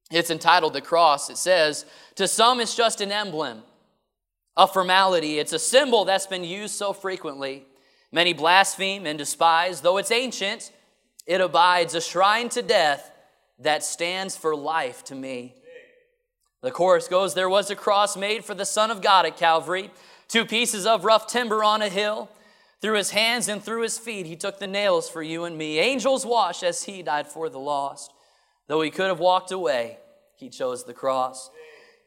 It's 0.10 0.32
entitled 0.32 0.73
The 0.73 0.82
Cross. 0.82 1.30
It 1.30 1.38
says, 1.38 1.86
To 2.15 2.27
some, 2.27 2.60
it's 2.60 2.75
just 2.75 3.01
an 3.01 3.12
emblem, 3.12 3.62
a 4.58 4.67
formality. 4.67 5.38
It's 5.38 5.53
a 5.53 5.60
symbol 5.60 6.06
that's 6.06 6.25
been 6.25 6.43
used 6.43 6.73
so 6.73 6.91
frequently. 6.91 7.65
Many 8.12 8.34
blaspheme 8.34 9.06
and 9.06 9.19
despise. 9.19 9.82
Though 9.82 9.97
it's 9.97 10.12
ancient, 10.12 10.71
it 11.27 11.39
abides 11.39 11.93
a 11.93 12.01
shrine 12.01 12.49
to 12.49 12.63
death 12.63 13.12
that 13.60 13.84
stands 13.84 14.36
for 14.36 14.56
life 14.56 15.03
to 15.06 15.15
me. 15.15 15.53
The 16.63 16.71
chorus 16.71 17.08
goes 17.08 17.36
There 17.36 17.49
was 17.49 17.69
a 17.69 17.75
cross 17.75 18.17
made 18.17 18.43
for 18.43 18.56
the 18.56 18.65
Son 18.65 18.89
of 18.89 19.03
God 19.03 19.27
at 19.27 19.38
Calvary, 19.38 19.91
two 20.27 20.45
pieces 20.45 20.88
of 20.88 21.06
rough 21.06 21.27
timber 21.27 21.63
on 21.63 21.84
a 21.84 21.89
hill. 21.89 22.30
Through 22.81 22.97
his 22.97 23.11
hands 23.11 23.47
and 23.47 23.63
through 23.63 23.81
his 23.81 23.97
feet, 23.97 24.25
he 24.25 24.35
took 24.35 24.59
the 24.59 24.67
nails 24.67 25.09
for 25.09 25.23
you 25.23 25.45
and 25.45 25.57
me. 25.57 25.79
Angels 25.79 26.25
wash 26.25 26.61
as 26.61 26.83
he 26.83 27.01
died 27.01 27.27
for 27.27 27.49
the 27.49 27.59
lost. 27.59 28.13
Though 28.67 28.81
he 28.81 28.91
could 28.91 29.07
have 29.07 29.19
walked 29.19 29.51
away, 29.51 29.97
he 30.35 30.49
chose 30.49 30.83
the 30.83 30.93
cross. 30.93 31.49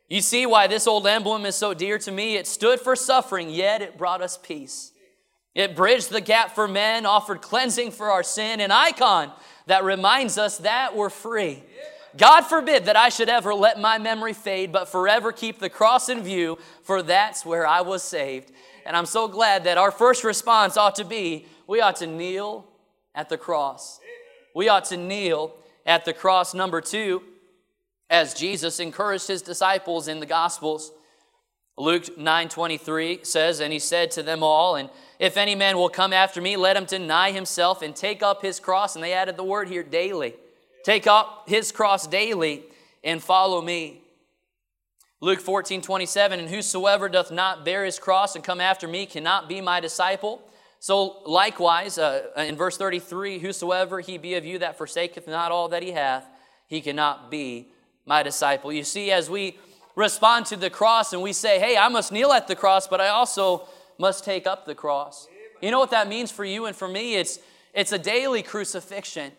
You 0.09 0.21
see 0.21 0.47
why 0.47 0.67
this 0.67 0.87
old 0.87 1.07
emblem 1.07 1.47
is 1.47 1.57
so 1.57 1.75
dear 1.75 1.99
to 1.99 2.13
me? 2.13 2.37
It 2.37 2.47
stood 2.47 2.81
for 2.81 2.95
suffering, 2.95 3.51
yet 3.51 3.83
it 3.83 3.99
brought 3.99 4.23
us 4.23 4.39
peace. 4.41 4.93
It 5.55 5.75
bridged 5.75 6.11
the 6.11 6.21
gap 6.21 6.55
for 6.55 6.69
men, 6.69 7.07
offered 7.07 7.43
cleansing 7.43 7.91
for 7.91 8.11
our 8.11 8.23
sin, 8.23 8.61
an 8.61 8.71
icon 8.71 9.33
that 9.67 9.85
reminds 9.85 10.39
us 10.39 10.59
that 10.59 10.97
we're 10.97 11.11
free. 11.11 11.63
God 12.17 12.43
forbid 12.43 12.87
that 12.87 12.97
I 12.97 13.09
should 13.09 13.29
ever 13.29 13.55
let 13.55 13.81
my 13.81 13.99
memory 13.99 14.33
fade, 14.33 14.73
but 14.73 14.89
forever 14.89 15.33
keep 15.33 15.59
the 15.59 15.69
cross 15.69 16.09
in 16.09 16.23
view, 16.23 16.59
for 16.83 17.03
that's 17.03 17.47
where 17.47 17.67
I 17.67 17.81
was 17.81 18.03
saved. 18.03 18.53
And 18.87 18.97
I'm 18.97 19.07
so 19.07 19.29
glad 19.29 19.65
that 19.65 19.79
our 19.79 19.91
first 19.91 20.25
response 20.25 20.77
ought 20.77 20.97
to 20.97 21.05
be 21.05 21.47
we 21.67 21.81
ought 21.81 21.97
to 21.97 22.07
kneel 22.09 22.67
at 23.15 23.29
the 23.29 23.39
cross. 23.39 24.01
We 24.57 24.69
ought 24.69 24.87
to 24.87 24.97
kneel 24.97 25.55
at 25.87 26.05
the 26.05 26.13
cross. 26.13 26.53
Number 26.53 26.81
two, 26.81 27.23
as 28.11 28.35
Jesus 28.35 28.81
encouraged 28.81 29.29
his 29.29 29.41
disciples 29.41 30.09
in 30.09 30.19
the 30.19 30.27
Gospels. 30.27 30.91
Luke 31.79 32.05
9:23 32.19 33.25
says, 33.25 33.61
And 33.61 33.73
he 33.73 33.79
said 33.79 34.11
to 34.13 34.23
them 34.23 34.43
all, 34.43 34.75
And 34.75 34.91
if 35.19 35.37
any 35.37 35.55
man 35.55 35.79
will 35.79 35.89
come 35.89 36.13
after 36.13 36.41
me, 36.41 36.57
let 36.57 36.77
him 36.77 36.85
deny 36.85 37.31
himself 37.31 37.83
and 37.83 37.95
take 37.95 38.23
up 38.23 38.43
his 38.43 38.59
cross. 38.59 38.97
And 38.97 39.05
they 39.05 39.13
added 39.13 39.37
the 39.37 39.45
word 39.45 39.69
here 39.69 39.85
daily. 39.85 40.35
Take 40.85 41.07
up 41.07 41.49
his 41.49 41.73
cross 41.73 42.07
daily 42.07 42.65
and 43.05 43.23
follow 43.23 43.63
me. 43.63 44.03
Luke 45.23 45.41
14, 45.41 45.83
27, 45.83 46.41
and 46.41 46.49
whosoever 46.49 47.09
doth 47.09 47.31
not 47.31 47.63
bear 47.63 47.85
his 47.85 47.99
cross 47.99 48.35
and 48.35 48.43
come 48.43 48.61
after 48.61 48.89
me 48.89 49.05
cannot 49.05 49.51
be 49.51 49.61
my 49.61 49.79
disciple. 49.79 50.41
So 50.79 51.19
likewise, 51.27 51.99
uh, 51.99 52.29
in 52.39 52.57
verse 52.57 52.79
33, 52.79 53.39
whosoever 53.39 54.01
he 54.01 54.17
be 54.17 54.35
of 54.35 54.47
you 54.47 54.59
that 54.61 54.79
forsaketh 54.79 55.29
not 55.29 55.53
all 55.53 55.69
that 55.69 55.83
he 55.83 55.93
hath, 55.93 56.27
he 56.69 56.81
cannot 56.81 57.31
be 57.31 57.69
my 58.07 58.23
disciple. 58.23 58.73
You 58.73 58.83
see, 58.83 59.11
as 59.11 59.29
we 59.29 59.59
respond 59.95 60.47
to 60.47 60.57
the 60.57 60.71
cross 60.71 61.13
and 61.13 61.21
we 61.21 61.35
say, 61.35 61.59
hey, 61.59 61.77
I 61.77 61.89
must 61.89 62.13
kneel 62.13 62.33
at 62.33 62.49
the 62.49 62.57
cross, 62.57 62.87
but 62.87 63.03
I 63.03 63.09
also 63.09 63.69
must 63.99 64.25
take 64.25 64.47
up 64.47 64.65
the 64.65 64.75
cross. 64.75 65.29
You 65.61 65.71
know 65.71 65.79
what 65.79 65.91
that 65.91 66.09
means 66.09 66.31
for 66.31 66.47
you 66.47 66.65
and 66.65 66.75
for 66.75 66.89
me? 66.89 67.17
It's, 67.17 67.39
it's 67.75 67.93
a 67.93 67.99
daily 67.99 68.43
crucifixion. 68.43 69.33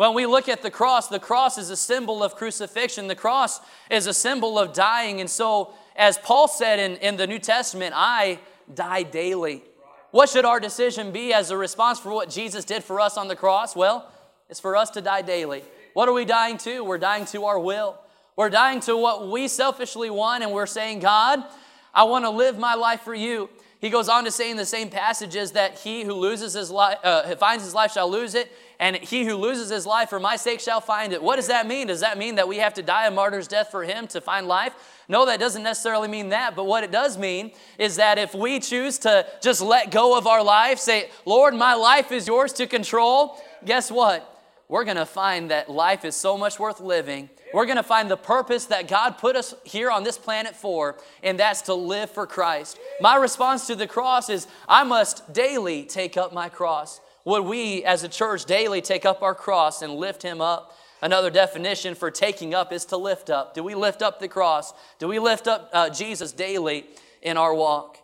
When 0.00 0.14
we 0.14 0.24
look 0.24 0.48
at 0.48 0.62
the 0.62 0.70
cross, 0.70 1.08
the 1.08 1.18
cross 1.18 1.58
is 1.58 1.68
a 1.68 1.76
symbol 1.76 2.22
of 2.22 2.34
crucifixion. 2.34 3.06
The 3.06 3.14
cross 3.14 3.60
is 3.90 4.06
a 4.06 4.14
symbol 4.14 4.58
of 4.58 4.72
dying. 4.72 5.20
And 5.20 5.28
so, 5.28 5.74
as 5.94 6.16
Paul 6.16 6.48
said 6.48 6.78
in, 6.78 6.96
in 7.02 7.18
the 7.18 7.26
New 7.26 7.38
Testament, 7.38 7.92
I 7.94 8.38
die 8.74 9.02
daily. 9.02 9.62
What 10.10 10.30
should 10.30 10.46
our 10.46 10.58
decision 10.58 11.12
be 11.12 11.34
as 11.34 11.50
a 11.50 11.56
response 11.58 12.00
for 12.00 12.14
what 12.14 12.30
Jesus 12.30 12.64
did 12.64 12.82
for 12.82 12.98
us 12.98 13.18
on 13.18 13.28
the 13.28 13.36
cross? 13.36 13.76
Well, 13.76 14.10
it's 14.48 14.58
for 14.58 14.74
us 14.74 14.88
to 14.92 15.02
die 15.02 15.20
daily. 15.20 15.64
What 15.92 16.08
are 16.08 16.14
we 16.14 16.24
dying 16.24 16.56
to? 16.56 16.82
We're 16.82 16.96
dying 16.96 17.26
to 17.26 17.44
our 17.44 17.58
will. 17.58 17.98
We're 18.36 18.48
dying 18.48 18.80
to 18.80 18.96
what 18.96 19.28
we 19.28 19.48
selfishly 19.48 20.08
want, 20.08 20.42
and 20.42 20.50
we're 20.50 20.64
saying, 20.64 21.00
God, 21.00 21.44
I 21.92 22.04
want 22.04 22.24
to 22.24 22.30
live 22.30 22.58
my 22.58 22.72
life 22.72 23.02
for 23.02 23.14
you. 23.14 23.50
He 23.80 23.88
goes 23.88 24.10
on 24.10 24.24
to 24.24 24.30
say 24.30 24.50
in 24.50 24.58
the 24.58 24.66
same 24.66 24.90
passages 24.90 25.52
that 25.52 25.78
he 25.78 26.02
who 26.04 26.12
loses 26.12 26.52
his 26.52 26.70
life, 26.70 26.98
uh, 27.02 27.34
finds 27.36 27.64
his 27.64 27.74
life 27.74 27.92
shall 27.92 28.10
lose 28.10 28.34
it, 28.34 28.52
and 28.78 28.94
he 28.94 29.24
who 29.24 29.36
loses 29.36 29.70
his 29.70 29.86
life 29.86 30.10
for 30.10 30.20
my 30.20 30.36
sake 30.36 30.60
shall 30.60 30.82
find 30.82 31.14
it. 31.14 31.22
What 31.22 31.36
does 31.36 31.46
that 31.46 31.66
mean? 31.66 31.86
Does 31.86 32.00
that 32.00 32.18
mean 32.18 32.34
that 32.34 32.46
we 32.46 32.58
have 32.58 32.74
to 32.74 32.82
die 32.82 33.06
a 33.06 33.10
martyr's 33.10 33.48
death 33.48 33.70
for 33.70 33.82
him 33.82 34.06
to 34.08 34.20
find 34.20 34.46
life? 34.46 34.74
No, 35.08 35.24
that 35.24 35.40
doesn't 35.40 35.62
necessarily 35.62 36.08
mean 36.08 36.28
that. 36.28 36.54
But 36.54 36.64
what 36.64 36.84
it 36.84 36.90
does 36.90 37.16
mean 37.16 37.52
is 37.78 37.96
that 37.96 38.18
if 38.18 38.34
we 38.34 38.60
choose 38.60 38.98
to 38.98 39.26
just 39.40 39.62
let 39.62 39.90
go 39.90 40.16
of 40.16 40.26
our 40.26 40.44
life, 40.44 40.78
say, 40.78 41.08
Lord, 41.24 41.54
my 41.54 41.72
life 41.72 42.12
is 42.12 42.26
yours 42.28 42.52
to 42.54 42.66
control, 42.66 43.42
guess 43.64 43.90
what? 43.90 44.26
We're 44.68 44.84
going 44.84 44.98
to 44.98 45.06
find 45.06 45.50
that 45.50 45.70
life 45.70 46.04
is 46.04 46.14
so 46.14 46.36
much 46.36 46.58
worth 46.58 46.80
living 46.80 47.30
we're 47.52 47.66
going 47.66 47.76
to 47.76 47.82
find 47.82 48.10
the 48.10 48.16
purpose 48.16 48.66
that 48.66 48.88
God 48.88 49.18
put 49.18 49.36
us 49.36 49.54
here 49.64 49.90
on 49.90 50.04
this 50.04 50.18
planet 50.18 50.54
for, 50.54 50.96
and 51.22 51.38
that's 51.38 51.62
to 51.62 51.74
live 51.74 52.10
for 52.10 52.26
Christ. 52.26 52.78
My 53.00 53.16
response 53.16 53.66
to 53.66 53.74
the 53.74 53.86
cross 53.86 54.28
is 54.28 54.46
I 54.68 54.84
must 54.84 55.32
daily 55.32 55.84
take 55.84 56.16
up 56.16 56.32
my 56.32 56.48
cross. 56.48 57.00
Would 57.24 57.44
we 57.44 57.84
as 57.84 58.02
a 58.02 58.08
church 58.08 58.44
daily 58.44 58.80
take 58.80 59.04
up 59.04 59.22
our 59.22 59.34
cross 59.34 59.82
and 59.82 59.94
lift 59.94 60.22
Him 60.22 60.40
up? 60.40 60.76
Another 61.02 61.30
definition 61.30 61.94
for 61.94 62.10
taking 62.10 62.54
up 62.54 62.72
is 62.72 62.84
to 62.86 62.96
lift 62.96 63.30
up. 63.30 63.54
Do 63.54 63.64
we 63.64 63.74
lift 63.74 64.02
up 64.02 64.20
the 64.20 64.28
cross? 64.28 64.72
Do 64.98 65.08
we 65.08 65.18
lift 65.18 65.48
up 65.48 65.70
uh, 65.72 65.90
Jesus 65.90 66.32
daily 66.32 66.84
in 67.22 67.36
our 67.36 67.54
walk? 67.54 67.96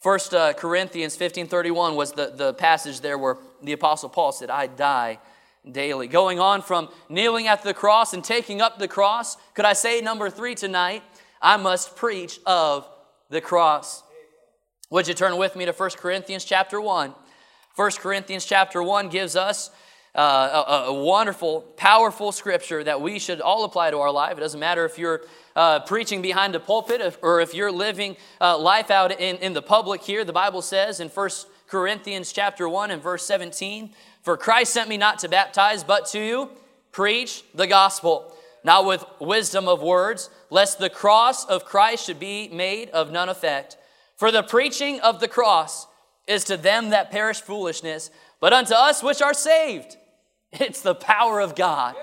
First 0.00 0.34
uh, 0.34 0.52
Corinthians 0.54 1.16
15:31 1.16 1.94
was 1.94 2.12
the, 2.12 2.32
the 2.34 2.54
passage 2.54 3.00
there 3.00 3.18
where 3.18 3.38
the 3.62 3.72
apostle 3.72 4.08
Paul 4.08 4.32
said, 4.32 4.50
"I 4.50 4.66
die 4.66 5.18
daily. 5.70 6.08
Going 6.08 6.38
on 6.38 6.62
from 6.62 6.88
kneeling 7.08 7.46
at 7.46 7.62
the 7.62 7.74
cross 7.74 8.12
and 8.12 8.22
taking 8.22 8.60
up 8.60 8.78
the 8.78 8.88
cross, 8.88 9.36
could 9.54 9.64
I 9.64 9.72
say 9.72 10.00
number 10.00 10.30
three 10.30 10.54
tonight? 10.54 11.02
I 11.40 11.56
must 11.56 11.96
preach 11.96 12.40
of 12.46 12.88
the 13.30 13.40
cross. 13.40 14.02
Would 14.90 15.08
you 15.08 15.14
turn 15.14 15.36
with 15.36 15.56
me 15.56 15.64
to 15.64 15.72
1 15.72 15.90
Corinthians 15.96 16.44
chapter 16.44 16.80
1? 16.80 17.14
1 17.74 17.90
Corinthians 17.98 18.44
chapter 18.44 18.82
1 18.82 19.08
gives 19.08 19.36
us 19.36 19.70
uh, 20.14 20.64
a, 20.66 20.72
a, 20.86 20.94
wonderful, 20.94 21.60
powerful 21.76 22.32
scripture 22.32 22.82
that 22.82 23.02
we 23.02 23.18
should 23.18 23.40
all 23.42 23.64
apply 23.64 23.90
to 23.90 23.98
our 23.98 24.10
life. 24.10 24.38
It 24.38 24.40
doesn't 24.40 24.58
matter 24.58 24.86
if 24.86 24.98
you're 24.98 25.22
uh, 25.54 25.80
preaching 25.80 26.22
behind 26.22 26.54
a 26.54 26.60
pulpit 26.60 27.18
or 27.20 27.40
if 27.40 27.54
you're 27.54 27.70
living 27.70 28.16
uh, 28.40 28.56
life 28.56 28.90
out 28.90 29.12
in, 29.20 29.36
in 29.36 29.52
the 29.52 29.60
public 29.60 30.02
here. 30.02 30.24
The 30.24 30.32
Bible 30.32 30.62
says 30.62 31.00
in 31.00 31.08
1 31.08 31.30
Corinthians 31.66 32.32
chapter 32.32 32.66
1 32.66 32.92
and 32.92 33.02
verse 33.02 33.26
17, 33.26 33.90
for 34.26 34.36
Christ 34.36 34.72
sent 34.72 34.88
me 34.88 34.96
not 34.96 35.20
to 35.20 35.28
baptize, 35.28 35.84
but 35.84 36.06
to 36.06 36.50
preach 36.90 37.44
the 37.54 37.68
gospel, 37.68 38.34
not 38.64 38.84
with 38.84 39.04
wisdom 39.20 39.68
of 39.68 39.80
words, 39.80 40.30
lest 40.50 40.80
the 40.80 40.90
cross 40.90 41.44
of 41.44 41.64
Christ 41.64 42.06
should 42.06 42.18
be 42.18 42.48
made 42.48 42.90
of 42.90 43.12
none 43.12 43.28
effect. 43.28 43.76
For 44.16 44.32
the 44.32 44.42
preaching 44.42 44.98
of 44.98 45.20
the 45.20 45.28
cross 45.28 45.86
is 46.26 46.42
to 46.46 46.56
them 46.56 46.90
that 46.90 47.12
perish 47.12 47.40
foolishness, 47.40 48.10
but 48.40 48.52
unto 48.52 48.74
us 48.74 49.00
which 49.00 49.22
are 49.22 49.32
saved, 49.32 49.96
it's 50.52 50.80
the 50.80 50.96
power 50.96 51.38
of 51.38 51.54
God. 51.54 51.94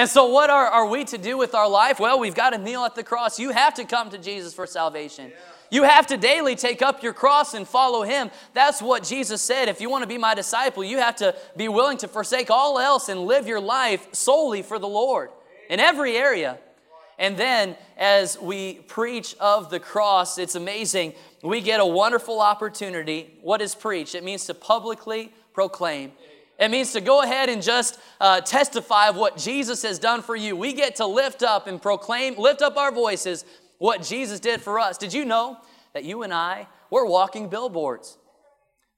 And 0.00 0.08
so, 0.08 0.24
what 0.24 0.48
are, 0.48 0.66
are 0.66 0.86
we 0.86 1.04
to 1.04 1.18
do 1.18 1.36
with 1.36 1.54
our 1.54 1.68
life? 1.68 2.00
Well, 2.00 2.18
we've 2.18 2.34
got 2.34 2.54
to 2.54 2.58
kneel 2.58 2.86
at 2.86 2.94
the 2.94 3.02
cross. 3.02 3.38
You 3.38 3.50
have 3.50 3.74
to 3.74 3.84
come 3.84 4.08
to 4.08 4.16
Jesus 4.16 4.54
for 4.54 4.66
salvation. 4.66 5.28
Yeah. 5.28 5.36
You 5.70 5.82
have 5.82 6.06
to 6.06 6.16
daily 6.16 6.56
take 6.56 6.80
up 6.80 7.02
your 7.02 7.12
cross 7.12 7.52
and 7.52 7.68
follow 7.68 8.00
him. 8.00 8.30
That's 8.54 8.80
what 8.80 9.02
Jesus 9.02 9.42
said. 9.42 9.68
If 9.68 9.78
you 9.78 9.90
want 9.90 10.00
to 10.02 10.08
be 10.08 10.16
my 10.16 10.34
disciple, 10.34 10.82
you 10.82 10.96
have 10.96 11.16
to 11.16 11.36
be 11.54 11.68
willing 11.68 11.98
to 11.98 12.08
forsake 12.08 12.50
all 12.50 12.78
else 12.78 13.10
and 13.10 13.26
live 13.26 13.46
your 13.46 13.60
life 13.60 14.08
solely 14.12 14.62
for 14.62 14.78
the 14.78 14.88
Lord 14.88 15.28
in 15.68 15.80
every 15.80 16.16
area. 16.16 16.58
And 17.18 17.36
then, 17.36 17.76
as 17.98 18.40
we 18.40 18.76
preach 18.76 19.36
of 19.38 19.68
the 19.68 19.80
cross, 19.80 20.38
it's 20.38 20.54
amazing. 20.54 21.12
We 21.42 21.60
get 21.60 21.78
a 21.78 21.84
wonderful 21.84 22.40
opportunity. 22.40 23.36
What 23.42 23.60
is 23.60 23.74
preach? 23.74 24.14
It 24.14 24.24
means 24.24 24.46
to 24.46 24.54
publicly 24.54 25.30
proclaim. 25.52 26.12
It 26.60 26.70
means 26.70 26.92
to 26.92 27.00
go 27.00 27.22
ahead 27.22 27.48
and 27.48 27.62
just 27.62 27.98
uh, 28.20 28.42
testify 28.42 29.08
of 29.08 29.16
what 29.16 29.38
Jesus 29.38 29.82
has 29.82 29.98
done 29.98 30.20
for 30.20 30.36
you. 30.36 30.54
We 30.54 30.74
get 30.74 30.96
to 30.96 31.06
lift 31.06 31.42
up 31.42 31.66
and 31.66 31.80
proclaim, 31.80 32.36
lift 32.36 32.60
up 32.60 32.76
our 32.76 32.92
voices 32.92 33.46
what 33.78 34.02
Jesus 34.02 34.40
did 34.40 34.60
for 34.60 34.78
us. 34.78 34.98
Did 34.98 35.14
you 35.14 35.24
know 35.24 35.56
that 35.94 36.04
you 36.04 36.22
and 36.22 36.34
I, 36.34 36.66
we're 36.90 37.06
walking 37.06 37.48
billboards? 37.48 38.18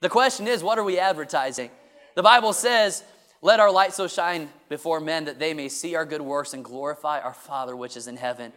The 0.00 0.08
question 0.08 0.48
is, 0.48 0.64
what 0.64 0.76
are 0.76 0.82
we 0.82 0.98
advertising? 0.98 1.70
The 2.16 2.22
Bible 2.24 2.52
says, 2.52 3.04
let 3.42 3.60
our 3.60 3.70
light 3.70 3.92
so 3.92 4.08
shine 4.08 4.48
before 4.68 4.98
men 4.98 5.26
that 5.26 5.38
they 5.38 5.54
may 5.54 5.68
see 5.68 5.94
our 5.94 6.04
good 6.04 6.20
works 6.20 6.54
and 6.54 6.64
glorify 6.64 7.20
our 7.20 7.32
Father 7.32 7.76
which 7.76 7.96
is 7.96 8.08
in 8.08 8.16
heaven. 8.16 8.52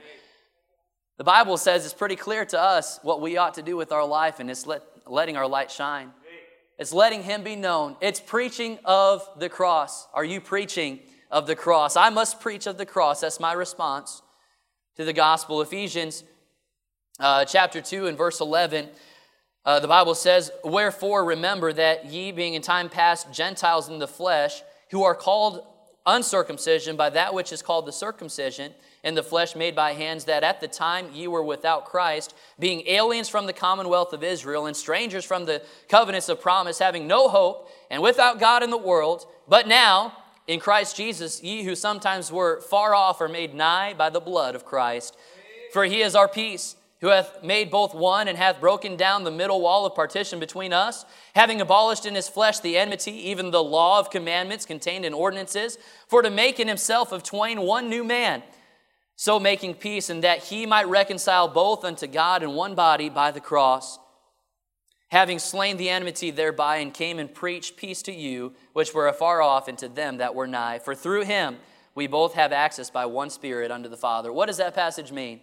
The 1.17 1.23
Bible 1.23 1.57
says 1.57 1.85
it's 1.85 1.93
pretty 1.93 2.15
clear 2.15 2.43
to 2.45 2.59
us 2.59 2.99
what 3.03 3.21
we 3.21 3.37
ought 3.37 3.53
to 3.53 3.61
do 3.61 3.77
with 3.77 3.91
our 3.91 4.05
life, 4.05 4.39
and 4.39 4.49
it's 4.49 4.65
let, 4.65 4.81
letting 5.07 5.37
our 5.37 5.47
light 5.47 5.69
shine. 5.69 6.11
It's 6.77 6.93
letting 6.93 7.23
Him 7.23 7.43
be 7.43 7.55
known. 7.55 7.95
It's 8.01 8.19
preaching 8.19 8.79
of 8.83 9.27
the 9.37 9.49
cross. 9.49 10.07
Are 10.13 10.25
you 10.25 10.41
preaching 10.41 10.99
of 11.31 11.47
the 11.47 11.55
cross? 11.55 11.95
I 11.95 12.09
must 12.09 12.39
preach 12.41 12.67
of 12.67 12.77
the 12.77 12.85
cross. 12.85 13.21
That's 13.21 13.39
my 13.39 13.53
response 13.53 14.21
to 14.95 15.05
the 15.05 15.13
gospel. 15.13 15.61
Ephesians 15.61 16.23
uh, 17.19 17.45
chapter 17.45 17.81
2 17.81 18.07
and 18.07 18.17
verse 18.17 18.41
11, 18.41 18.89
uh, 19.63 19.79
the 19.79 19.87
Bible 19.87 20.15
says, 20.15 20.51
Wherefore 20.63 21.23
remember 21.23 21.71
that 21.73 22.05
ye, 22.05 22.31
being 22.31 22.55
in 22.55 22.61
time 22.61 22.89
past 22.89 23.31
Gentiles 23.31 23.87
in 23.89 23.99
the 23.99 24.07
flesh, 24.07 24.61
who 24.91 25.03
are 25.03 25.15
called 25.15 25.65
uncircumcision 26.05 26.95
by 26.95 27.09
that 27.09 27.33
which 27.33 27.51
is 27.51 27.61
called 27.61 27.85
the 27.85 27.91
circumcision 27.91 28.73
in 29.03 29.15
the 29.15 29.23
flesh 29.23 29.55
made 29.55 29.75
by 29.75 29.93
hands, 29.93 30.25
that 30.25 30.43
at 30.43 30.61
the 30.61 30.67
time 30.67 31.09
ye 31.13 31.27
were 31.27 31.43
without 31.43 31.85
Christ, 31.85 32.35
being 32.59 32.87
aliens 32.87 33.29
from 33.29 33.45
the 33.45 33.53
commonwealth 33.53 34.13
of 34.13 34.23
Israel 34.23 34.65
and 34.65 34.75
strangers 34.75 35.25
from 35.25 35.45
the 35.45 35.61
covenants 35.87 36.29
of 36.29 36.41
promise, 36.41 36.79
having 36.79 37.07
no 37.07 37.27
hope 37.29 37.69
and 37.91 38.01
without 38.01 38.39
God 38.39 38.63
in 38.63 38.71
the 38.71 38.77
world, 38.77 39.27
but 39.47 39.67
now, 39.67 40.17
in 40.47 40.59
Christ 40.59 40.95
Jesus, 40.95 41.41
ye 41.41 41.63
who 41.63 41.75
sometimes 41.75 42.31
were 42.31 42.61
far 42.61 42.93
off 42.93 43.21
are 43.21 43.27
made 43.27 43.53
nigh 43.53 43.93
by 43.93 44.09
the 44.09 44.19
blood 44.19 44.55
of 44.55 44.65
Christ. 44.65 45.17
For 45.71 45.85
he 45.85 46.01
is 46.01 46.15
our 46.15 46.27
peace, 46.27 46.74
who 47.01 47.07
hath 47.07 47.43
made 47.43 47.69
both 47.69 47.93
one 47.93 48.27
and 48.27 48.37
hath 48.37 48.59
broken 48.59 48.95
down 48.95 49.23
the 49.23 49.31
middle 49.31 49.61
wall 49.61 49.85
of 49.85 49.95
partition 49.95 50.39
between 50.39 50.73
us, 50.73 51.05
having 51.35 51.61
abolished 51.61 52.05
in 52.05 52.15
his 52.15 52.29
flesh 52.29 52.59
the 52.59 52.77
enmity, 52.77 53.11
even 53.29 53.51
the 53.51 53.63
law 53.63 53.99
of 53.99 54.09
commandments 54.09 54.65
contained 54.65 55.05
in 55.05 55.13
ordinances, 55.13 55.77
for 56.07 56.21
to 56.21 56.29
make 56.29 56.59
in 56.59 56.67
himself 56.67 57.11
of 57.11 57.23
twain 57.23 57.61
one 57.61 57.89
new 57.89 58.03
man, 58.03 58.43
so 59.15 59.39
making 59.39 59.75
peace, 59.75 60.09
and 60.09 60.23
that 60.23 60.45
he 60.45 60.65
might 60.65 60.87
reconcile 60.87 61.47
both 61.47 61.83
unto 61.83 62.07
God 62.07 62.43
in 62.43 62.53
one 62.53 62.75
body 62.75 63.09
by 63.09 63.31
the 63.31 63.41
cross 63.41 63.99
having 65.15 65.39
slain 65.39 65.77
the 65.77 65.89
enmity 65.89 66.31
thereby, 66.31 66.77
and 66.77 66.93
came 66.93 67.19
and 67.19 67.33
preached 67.33 67.77
peace 67.77 68.01
to 68.01 68.11
you, 68.11 68.53
which 68.73 68.93
were 68.93 69.07
afar 69.07 69.41
off, 69.41 69.67
and 69.67 69.77
to 69.77 69.87
them 69.87 70.17
that 70.17 70.35
were 70.35 70.47
nigh. 70.47 70.77
For 70.79 70.93
through 70.93 71.23
him 71.23 71.57
we 71.93 72.07
both 72.07 72.33
have 72.33 72.51
access 72.51 72.89
by 72.89 73.05
one 73.05 73.29
Spirit 73.29 73.71
unto 73.71 73.87
the 73.87 73.95
Father. 73.95 74.33
What 74.33 74.47
does 74.47 74.57
that 74.57 74.75
passage 74.75 75.13
mean? 75.13 75.39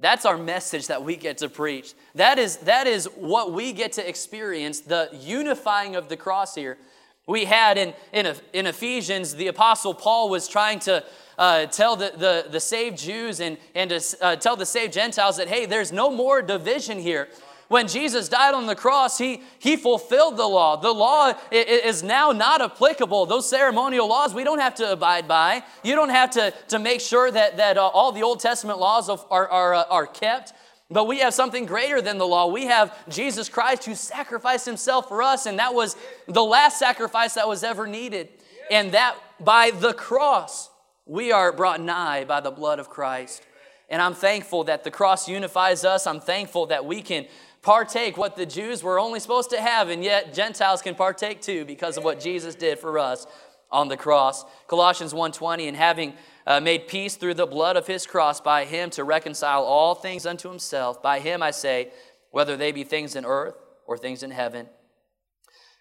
That's 0.00 0.24
our 0.24 0.38
message 0.38 0.86
that 0.86 1.02
we 1.02 1.16
get 1.16 1.38
to 1.38 1.48
preach. 1.48 1.94
That 2.14 2.38
is, 2.38 2.58
that 2.58 2.86
is 2.86 3.06
what 3.16 3.52
we 3.52 3.72
get 3.72 3.92
to 3.94 4.08
experience, 4.08 4.80
the 4.80 5.10
unifying 5.12 5.96
of 5.96 6.08
the 6.08 6.16
cross 6.16 6.54
here. 6.54 6.78
We 7.26 7.44
had 7.44 7.76
in, 7.76 7.92
in, 8.12 8.34
in 8.52 8.66
Ephesians, 8.66 9.34
the 9.34 9.48
Apostle 9.48 9.92
Paul 9.92 10.30
was 10.30 10.48
trying 10.48 10.78
to 10.80 11.04
uh, 11.36 11.66
tell 11.66 11.96
the, 11.96 12.12
the, 12.16 12.46
the 12.50 12.60
saved 12.60 12.96
Jews 12.96 13.40
and, 13.40 13.58
and 13.74 13.90
to 13.90 14.16
uh, 14.22 14.36
tell 14.36 14.56
the 14.56 14.64
saved 14.64 14.92
Gentiles 14.92 15.36
that, 15.36 15.48
hey, 15.48 15.66
there's 15.66 15.92
no 15.92 16.10
more 16.10 16.42
division 16.42 16.98
here 16.98 17.28
when 17.68 17.86
Jesus 17.86 18.28
died 18.28 18.54
on 18.54 18.66
the 18.66 18.74
cross, 18.74 19.18
he, 19.18 19.42
he 19.58 19.76
fulfilled 19.76 20.36
the 20.36 20.46
law. 20.46 20.76
The 20.76 20.90
law 20.90 21.34
is 21.50 22.02
now 22.02 22.32
not 22.32 22.62
applicable. 22.62 23.26
Those 23.26 23.48
ceremonial 23.48 24.08
laws 24.08 24.34
we 24.34 24.42
don't 24.42 24.58
have 24.58 24.74
to 24.76 24.92
abide 24.92 25.28
by. 25.28 25.62
You 25.84 25.94
don't 25.94 26.08
have 26.08 26.30
to, 26.30 26.52
to 26.68 26.78
make 26.78 27.00
sure 27.00 27.30
that, 27.30 27.58
that 27.58 27.76
uh, 27.76 27.86
all 27.86 28.12
the 28.12 28.22
Old 28.22 28.40
Testament 28.40 28.78
laws 28.78 29.10
are, 29.10 29.48
are, 29.48 29.74
uh, 29.74 29.84
are 29.90 30.06
kept. 30.06 30.54
But 30.90 31.04
we 31.06 31.18
have 31.18 31.34
something 31.34 31.66
greater 31.66 32.00
than 32.00 32.16
the 32.16 32.26
law. 32.26 32.46
We 32.46 32.64
have 32.64 32.96
Jesus 33.10 33.50
Christ 33.50 33.84
who 33.84 33.94
sacrificed 33.94 34.64
himself 34.64 35.06
for 35.08 35.22
us, 35.22 35.44
and 35.44 35.58
that 35.58 35.74
was 35.74 35.96
the 36.26 36.42
last 36.42 36.78
sacrifice 36.78 37.34
that 37.34 37.46
was 37.46 37.62
ever 37.62 37.86
needed. 37.86 38.30
And 38.70 38.92
that 38.92 39.14
by 39.38 39.70
the 39.70 39.92
cross, 39.92 40.70
We 41.10 41.32
are 41.32 41.52
brought 41.52 41.80
nigh 41.80 42.24
by 42.24 42.40
the 42.40 42.50
blood 42.50 42.78
of 42.78 42.90
Christ. 42.90 43.42
And 43.88 44.02
I'm 44.02 44.14
thankful 44.14 44.64
that 44.64 44.84
the 44.84 44.90
cross 44.90 45.28
unifies 45.28 45.84
us. 45.84 46.06
I'm 46.06 46.20
thankful 46.20 46.66
that 46.66 46.84
we 46.84 47.00
can 47.00 47.26
partake 47.62 48.16
what 48.16 48.36
the 48.36 48.46
Jews 48.46 48.82
were 48.82 48.98
only 48.98 49.20
supposed 49.20 49.50
to 49.50 49.60
have, 49.60 49.88
and 49.88 50.04
yet 50.04 50.34
Gentiles 50.34 50.82
can 50.82 50.94
partake 50.94 51.40
too 51.40 51.64
because 51.64 51.96
of 51.96 52.04
what 52.04 52.20
Jesus 52.20 52.54
did 52.54 52.78
for 52.78 52.98
us 52.98 53.26
on 53.70 53.88
the 53.88 53.96
cross. 53.96 54.44
Colossians 54.66 55.12
1:20 55.12 55.68
and 55.68 55.76
having 55.76 56.14
uh, 56.46 56.60
made 56.60 56.88
peace 56.88 57.16
through 57.16 57.34
the 57.34 57.46
blood 57.46 57.76
of 57.76 57.86
his 57.86 58.06
cross 58.06 58.40
by 58.40 58.64
him 58.64 58.88
to 58.90 59.04
reconcile 59.04 59.62
all 59.64 59.94
things 59.94 60.24
unto 60.24 60.48
himself. 60.48 61.02
By 61.02 61.20
him 61.20 61.42
I 61.42 61.50
say, 61.50 61.90
whether 62.30 62.56
they 62.56 62.72
be 62.72 62.84
things 62.84 63.16
in 63.16 63.24
earth 63.24 63.54
or 63.86 63.98
things 63.98 64.22
in 64.22 64.30
heaven. 64.30 64.68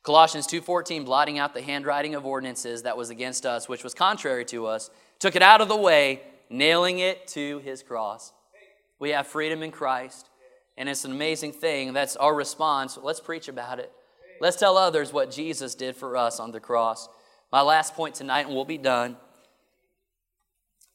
Colossians 0.04 0.48
2:14 0.48 1.06
blotting 1.06 1.38
out 1.38 1.54
the 1.54 1.62
handwriting 1.62 2.16
of 2.16 2.26
ordinances 2.26 2.84
that 2.84 2.98
was 2.98 3.10
against 3.10 3.46
us 3.46 3.68
which 3.68 3.84
was 3.84 3.94
contrary 3.94 4.46
to 4.46 4.66
us 4.66 4.90
took 5.20 5.36
it 5.36 5.42
out 5.42 5.62
of 5.62 5.68
the 5.68 5.76
way 5.76 6.22
nailing 6.50 7.00
it 7.00 7.28
to 7.30 7.60
his 7.60 7.84
cross. 7.84 8.34
We 9.00 9.12
have 9.12 9.28
freedom 9.28 9.64
in 9.64 9.72
Christ 9.72 10.30
and 10.78 10.88
it's 10.88 11.06
an 11.06 11.12
amazing 11.12 11.54
thing. 11.54 11.94
That's 11.94 12.16
our 12.16 12.34
response. 12.34 12.98
Let's 13.02 13.20
preach 13.20 13.48
about 13.48 13.80
it. 13.80 13.92
Let's 14.40 14.58
tell 14.58 14.78
others 14.78 15.12
what 15.12 15.32
Jesus 15.32 15.74
did 15.74 15.96
for 15.96 16.16
us 16.16 16.40
on 16.40 16.52
the 16.52 16.60
cross. 16.60 17.10
My 17.52 17.62
last 17.62 17.96
point 17.96 18.16
tonight 18.16 18.46
and 18.46 18.56
we'll 18.56 18.66
be 18.66 18.78
done. 18.78 19.18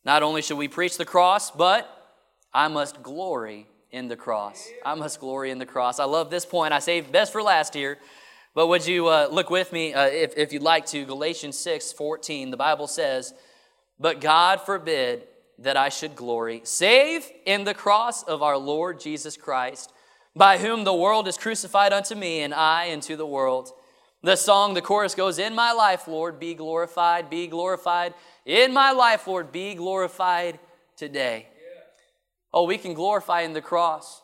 Not 0.04 0.22
only 0.22 0.42
should 0.42 0.58
we 0.58 0.68
preach 0.68 0.96
the 0.96 1.04
cross, 1.04 1.50
but 1.50 1.88
I 2.54 2.68
must 2.68 3.02
glory 3.02 3.66
in 3.90 4.08
the 4.08 4.16
cross. 4.16 4.68
I 4.84 4.94
must 4.94 5.20
glory 5.20 5.50
in 5.50 5.58
the 5.58 5.66
cross. 5.66 5.98
I 5.98 6.04
love 6.04 6.30
this 6.30 6.46
point. 6.46 6.72
I 6.72 6.78
saved 6.78 7.12
best 7.12 7.32
for 7.32 7.42
last 7.42 7.74
here. 7.74 7.98
But 8.54 8.66
would 8.66 8.86
you 8.86 9.08
uh, 9.08 9.28
look 9.30 9.48
with 9.48 9.72
me, 9.72 9.94
uh, 9.94 10.06
if, 10.06 10.36
if 10.36 10.52
you'd 10.52 10.62
like 10.62 10.86
to, 10.86 11.04
Galatians 11.04 11.58
6 11.58 11.92
14. 11.92 12.50
The 12.50 12.56
Bible 12.56 12.86
says, 12.86 13.32
But 13.98 14.20
God 14.20 14.60
forbid 14.60 15.24
that 15.62 15.76
I 15.76 15.88
should 15.88 16.14
glory, 16.16 16.60
save 16.64 17.30
in 17.46 17.64
the 17.64 17.74
cross 17.74 18.22
of 18.22 18.42
our 18.42 18.56
Lord 18.56 19.00
Jesus 19.00 19.36
Christ, 19.36 19.92
by 20.34 20.58
whom 20.58 20.84
the 20.84 20.94
world 20.94 21.28
is 21.28 21.36
crucified 21.36 21.92
unto 21.92 22.14
me, 22.14 22.42
and 22.42 22.54
I 22.54 22.92
unto 22.92 23.16
the 23.16 23.26
world. 23.26 23.72
The 24.22 24.36
song, 24.36 24.74
the 24.74 24.82
chorus 24.82 25.14
goes, 25.14 25.38
In 25.38 25.54
my 25.54 25.72
life, 25.72 26.06
Lord, 26.06 26.38
be 26.38 26.54
glorified, 26.54 27.28
be 27.28 27.48
glorified. 27.48 28.14
In 28.46 28.72
my 28.72 28.92
life, 28.92 29.26
Lord, 29.26 29.50
be 29.50 29.74
glorified 29.74 30.58
today. 30.96 31.48
Oh, 32.52 32.64
we 32.64 32.78
can 32.78 32.94
glorify 32.94 33.42
in 33.42 33.52
the 33.52 33.60
cross. 33.60 34.22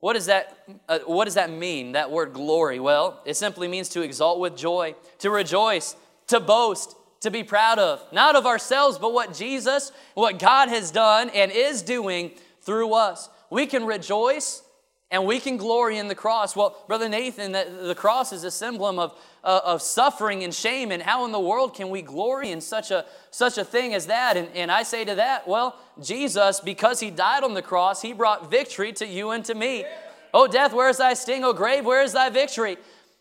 What 0.00 0.14
does 0.14 0.26
that, 0.26 0.58
uh, 0.88 1.00
what 1.06 1.24
does 1.24 1.34
that 1.34 1.50
mean, 1.50 1.92
that 1.92 2.10
word 2.10 2.32
glory? 2.32 2.78
Well, 2.78 3.20
it 3.24 3.34
simply 3.34 3.68
means 3.68 3.88
to 3.90 4.02
exalt 4.02 4.38
with 4.38 4.56
joy, 4.56 4.94
to 5.18 5.30
rejoice, 5.30 5.96
to 6.28 6.40
boast, 6.40 6.94
to 7.20 7.30
be 7.30 7.42
proud 7.42 7.78
of. 7.78 8.04
Not 8.12 8.36
of 8.36 8.46
ourselves, 8.46 8.98
but 8.98 9.12
what 9.12 9.34
Jesus, 9.34 9.92
what 10.14 10.38
God 10.38 10.68
has 10.68 10.90
done 10.90 11.30
and 11.30 11.50
is 11.50 11.82
doing 11.82 12.32
through 12.62 12.92
us. 12.94 13.28
We 13.50 13.66
can 13.66 13.84
rejoice 13.84 14.62
and 15.10 15.24
we 15.24 15.40
can 15.40 15.56
glory 15.56 15.96
in 15.96 16.08
the 16.08 16.14
cross. 16.14 16.54
Well, 16.54 16.84
Brother 16.86 17.08
Nathan, 17.08 17.52
the, 17.52 17.80
the 17.82 17.94
cross 17.94 18.32
is 18.32 18.44
a 18.44 18.50
symbol 18.50 18.86
of, 19.00 19.14
uh, 19.42 19.60
of 19.64 19.80
suffering 19.80 20.44
and 20.44 20.54
shame, 20.54 20.92
and 20.92 21.02
how 21.02 21.24
in 21.24 21.32
the 21.32 21.40
world 21.40 21.74
can 21.74 21.88
we 21.88 22.02
glory 22.02 22.50
in 22.50 22.60
such 22.60 22.90
a, 22.90 23.06
such 23.30 23.56
a 23.56 23.64
thing 23.64 23.94
as 23.94 24.06
that? 24.06 24.36
And, 24.36 24.48
and 24.54 24.70
I 24.70 24.82
say 24.82 25.06
to 25.06 25.14
that, 25.14 25.48
well, 25.48 25.76
Jesus, 26.02 26.60
because 26.60 27.00
he 27.00 27.10
died 27.10 27.42
on 27.42 27.54
the 27.54 27.62
cross, 27.62 28.02
he 28.02 28.12
brought 28.12 28.50
victory 28.50 28.92
to 28.94 29.06
you 29.06 29.30
and 29.30 29.42
to 29.46 29.54
me. 29.54 29.86
Oh, 30.34 30.46
death, 30.46 30.74
where 30.74 30.90
is 30.90 30.98
thy 30.98 31.14
sting? 31.14 31.42
Oh, 31.42 31.54
grave, 31.54 31.86
where 31.86 32.02
is 32.02 32.12
thy 32.12 32.28
victory? 32.28 32.76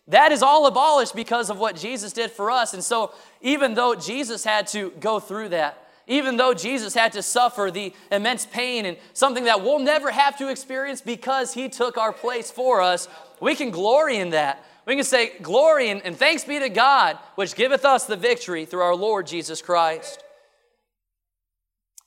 That 0.08 0.32
is 0.32 0.41
all 0.41 0.65
abolished 0.67 1.15
because 1.15 1.50
of 1.50 1.60
what 1.60 1.76
Jesus 1.76 2.13
did 2.13 2.32
for 2.32 2.50
us. 2.50 2.74
And 2.74 2.84
so, 2.84 3.13
even 3.41 3.74
though 3.74 3.93
Jesus 3.93 4.43
had 4.43 4.67
to 4.67 4.91
go 5.00 5.20
through 5.20 5.50
that, 5.50 5.86
even 6.08 6.38
though 6.38 6.54
Jesus 6.54 6.93
had 6.93 7.12
to 7.13 7.22
suffer 7.22 7.70
the 7.72 7.93
immense 8.12 8.46
pain 8.46 8.86
and 8.86 8.98
something 9.12 9.43
that 9.43 9.62
we'll 9.62 9.80
never 9.80 10.10
have 10.10 10.38
to 10.38 10.50
experience 10.50 11.02
because 11.02 11.54
he 11.54 11.67
took 11.67 11.98
our 11.98 12.13
place 12.13 12.50
for 12.50 12.82
us, 12.82 13.10
we 13.41 13.56
can 13.56 13.72
glory 13.72 14.17
in 14.17 14.30
that. 14.30 14.63
We 14.86 14.96
can 14.96 15.04
say, 15.04 15.38
Glory 15.41 15.89
and, 15.89 16.02
and 16.04 16.15
thanks 16.15 16.46
be 16.46 16.60
to 16.60 16.70
God, 16.70 17.17
which 17.36 17.56
giveth 17.56 17.84
us 17.84 18.06
the 18.06 18.15
victory 18.15 18.63
through 18.63 18.84
our 18.84 18.96
Lord 18.96 19.28
Jesus 19.28 19.62
Christ. 19.62 20.24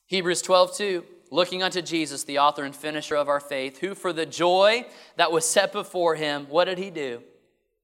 Hebrews 0.07 0.41
12, 0.41 0.77
2. 0.77 1.05
Looking 1.31 1.63
unto 1.63 1.83
Jesus, 1.83 2.25
the 2.25 2.39
author 2.39 2.65
and 2.65 2.75
finisher 2.75 3.15
of 3.15 3.29
our 3.29 3.39
faith, 3.39 3.79
who 3.79 3.95
for 3.95 4.13
the 4.13 4.27
joy 4.27 4.87
that 5.17 5.31
was 5.31 5.49
set 5.49 5.73
before 5.73 6.17
him, 6.17 6.47
what 6.49 6.65
did 6.65 6.79
he 6.79 6.91
do? 6.91 7.23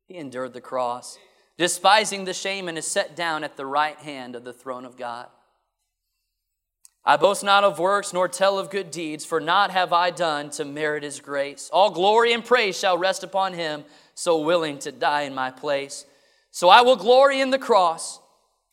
He 0.07 0.17
endured 0.17 0.53
the 0.53 0.61
cross, 0.61 1.19
despising 1.59 2.25
the 2.25 2.33
shame, 2.33 2.69
and 2.69 2.79
is 2.79 2.87
set 2.87 3.17
down 3.17 3.43
at 3.45 3.57
the 3.57 3.67
right 3.67 3.99
hand 3.99 4.37
of 4.37 4.45
the 4.45 4.53
throne 4.53 4.85
of 4.85 4.97
God. 4.97 5.27
I 7.05 7.17
boast 7.17 7.45
not 7.45 7.63
of 7.63 7.79
works, 7.79 8.13
nor 8.13 8.27
tell 8.27 8.59
of 8.59 8.71
good 8.71 8.91
deeds, 8.91 9.25
for 9.25 9.41
not 9.41 9.71
have 9.71 9.93
I 9.93 10.11
done 10.11 10.51
to 10.51 10.65
merit 10.65 11.05
his 11.05 11.21
grace. 11.21 11.71
All 11.73 11.91
glory 11.91 12.33
and 12.33 12.45
praise 12.45 12.79
shall 12.79 12.99
rest 12.99 13.23
upon 13.23 13.53
him, 13.53 13.85
so 14.15 14.41
willing 14.41 14.79
to 14.81 14.91
die 14.91 15.23
in 15.23 15.35
my 15.35 15.51
place. 15.51 16.05
So 16.51 16.69
I 16.69 16.83
will 16.83 16.97
glory 16.97 17.41
in 17.41 17.51
the 17.51 17.59
cross, 17.59 18.19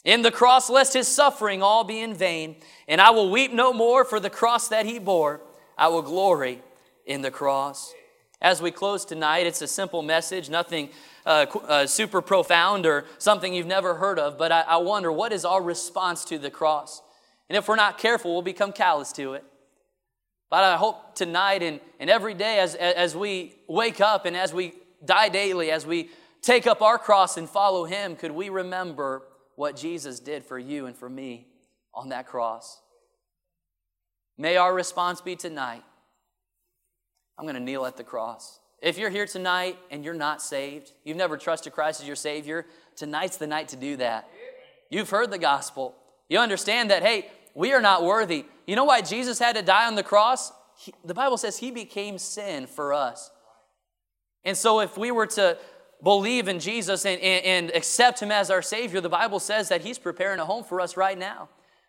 in 0.04 0.22
the 0.22 0.32
cross, 0.32 0.70
lest 0.70 0.94
his 0.94 1.08
suffering 1.08 1.62
all 1.62 1.84
be 1.84 2.00
in 2.00 2.14
vain. 2.14 2.56
And 2.88 3.00
I 3.00 3.12
will 3.12 3.30
weep 3.30 3.54
no 3.54 3.72
more 3.72 4.04
for 4.04 4.20
the 4.20 4.30
cross 4.30 4.68
that 4.70 4.86
he 4.86 5.00
bore. 5.00 5.42
I 5.78 5.90
will 5.90 6.02
glory 6.02 6.62
in 7.06 7.22
the 7.22 7.32
cross. 7.32 7.94
As 8.44 8.62
we 8.62 8.72
close 8.72 9.06
tonight, 9.06 9.48
it's 9.48 9.62
a 9.62 9.68
simple 9.68 10.02
message, 10.02 10.50
nothing 10.50 10.90
uh, 11.26 11.46
uh, 11.66 11.88
super 11.88 12.22
profound 12.22 12.86
or 12.86 13.06
something 13.18 13.54
you've 13.54 13.66
never 13.66 13.96
heard 13.96 14.20
of, 14.20 14.38
but 14.38 14.52
I, 14.52 14.62
I 14.62 14.78
wonder 14.78 15.14
what 15.14 15.32
is 15.32 15.46
our 15.46 15.64
response 15.64 16.26
to 16.26 16.38
the 16.38 16.52
cross? 16.52 17.02
And 17.48 17.56
if 17.56 17.70
we're 17.70 17.78
not 17.78 17.98
careful, 17.98 18.34
we'll 18.34 18.42
become 18.42 18.74
callous 18.74 19.14
to 19.14 19.36
it. 19.36 19.46
But 20.50 20.66
I 20.66 20.76
hope 20.76 21.16
tonight 21.16 21.64
and, 21.64 21.80
and 22.02 22.10
every 22.10 22.34
day 22.34 22.60
as, 22.60 22.76
as 22.76 23.16
we 23.16 23.56
wake 23.70 24.02
up 24.02 24.26
and 24.26 24.36
as 24.36 24.54
we 24.54 24.74
die 25.06 25.30
daily, 25.30 25.72
as 25.72 25.86
we 25.86 26.10
take 26.42 26.68
up 26.68 26.82
our 26.82 26.98
cross 26.98 27.38
and 27.38 27.50
follow 27.50 27.86
Him, 27.86 28.18
could 28.18 28.32
we 28.32 28.50
remember 28.50 29.24
what 29.56 29.78
Jesus 29.78 30.20
did 30.20 30.44
for 30.44 30.60
you 30.60 30.86
and 30.86 30.98
for 30.98 31.10
me 31.10 31.48
on 31.94 32.10
that 32.10 32.28
cross? 32.28 32.82
May 34.38 34.58
our 34.58 34.74
response 34.74 35.22
be 35.22 35.38
tonight 35.38 35.84
I'm 37.38 37.46
going 37.46 37.56
to 37.56 37.62
kneel 37.62 37.86
at 37.86 37.98
the 37.98 38.04
cross. 38.04 38.60
If 38.82 38.98
you're 38.98 39.10
here 39.10 39.26
tonight 39.26 39.78
and 39.92 40.04
you're 40.04 40.14
not 40.14 40.42
saved, 40.42 40.92
you've 41.04 41.18
never 41.18 41.38
trusted 41.38 41.74
Christ 41.74 42.02
as 42.02 42.08
your 42.08 42.16
Savior, 42.16 42.66
tonight's 42.96 43.38
the 43.38 43.48
night 43.48 43.70
to 43.70 43.76
do 43.76 43.96
that. 43.98 44.30
You've 44.90 45.10
heard 45.10 45.32
the 45.32 45.38
gospel. 45.38 45.96
You 46.30 46.40
understand 46.40 46.92
that, 46.92 47.02
hey, 47.02 47.30
we 47.56 47.74
are 47.74 47.82
not 47.82 48.04
worthy. 48.04 48.46
You 48.68 48.76
know 48.76 48.84
why 48.84 49.02
Jesus 49.02 49.40
had 49.40 49.56
to 49.56 49.62
die 49.62 49.88
on 49.88 49.96
the 49.96 50.04
cross? 50.04 50.52
He, 50.78 50.94
the 51.06 51.14
Bible 51.14 51.38
says 51.38 51.58
he 51.58 51.72
became 51.72 52.18
sin 52.18 52.68
for 52.68 52.94
us. 52.94 53.32
And 54.44 54.58
so, 54.58 54.82
if 54.82 54.98
we 54.98 55.12
were 55.12 55.28
to 55.28 55.58
believe 56.04 56.48
in 56.48 56.60
Jesus 56.60 57.06
and, 57.06 57.22
and, 57.22 57.46
and, 57.46 57.76
accept 57.76 58.22
him 58.22 58.32
as 58.32 58.52
our 58.52 58.62
Savior, 58.62 59.00
the 59.00 59.08
Bible 59.08 59.40
says 59.40 59.70
that 59.70 59.82
he's 59.82 59.98
preparing 59.98 60.40
a 60.40 60.46
home 60.46 60.66
for 60.66 60.82
us 60.82 60.98
right 60.98 61.18
now. 61.18 61.48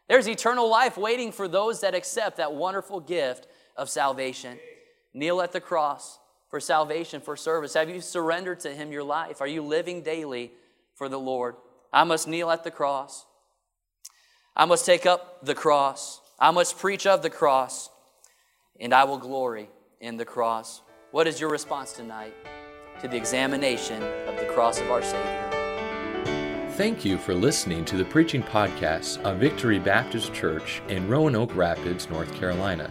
There's 0.09 0.29
eternal 0.29 0.71
life 0.71 0.97
waiting 0.97 1.33
for 1.33 1.49
those 1.49 1.81
that 1.81 1.95
accept 1.95 2.37
that 2.37 2.55
wonderful 2.55 3.01
gift 3.01 3.49
of 3.77 3.91
salvation. 3.91 4.59
Kneel 5.15 5.41
at 5.41 5.53
the 5.53 5.61
cross 5.61 6.19
for 6.51 6.61
salvation, 6.61 7.21
for 7.21 7.37
service. 7.37 7.75
Have 7.75 7.89
you 7.89 8.01
surrendered 8.01 8.61
to 8.61 8.71
him 8.71 8.93
your 8.93 9.05
life? 9.05 9.41
Are 9.41 9.47
you 9.47 9.63
living 9.63 10.03
daily 10.03 10.53
for 10.95 11.09
the 11.09 11.19
Lord? 11.19 11.57
I 11.93 12.05
must 12.05 12.29
kneel 12.29 12.51
at 12.51 12.65
the 12.65 12.71
cross. 12.71 13.25
I 14.57 14.65
must 14.65 14.85
take 14.85 15.07
up 15.07 15.45
the 15.45 15.55
cross. 15.55 16.21
I 16.39 16.51
must 16.51 16.79
preach 16.79 17.07
of 17.07 17.23
the 17.23 17.31
cross, 17.31 17.91
and 18.79 18.93
I 18.93 19.05
will 19.05 19.19
glory 19.19 19.69
in 20.01 20.17
the 20.17 20.25
cross. 20.25 20.83
What 21.13 21.27
is 21.27 21.41
your 21.41 21.51
response 21.51 21.93
tonight 21.93 22.35
to 23.01 23.09
the 23.09 23.17
examination 23.17 24.03
of 24.29 24.37
the 24.37 24.47
cross 24.47 24.81
of 24.81 24.91
our 24.91 25.03
Savior? 25.03 25.51
Thank 26.73 27.05
you 27.05 27.19
for 27.19 27.35
listening 27.35 27.85
to 27.85 27.97
the 27.97 28.05
preaching 28.05 28.43
podcast 28.43 29.23
of 29.23 29.39
Victory 29.39 29.79
Baptist 29.79 30.35
Church 30.35 30.83
in 30.89 31.09
Roanoke 31.09 31.55
Rapids, 31.55 32.11
North 32.11 32.35
Carolina, 32.35 32.91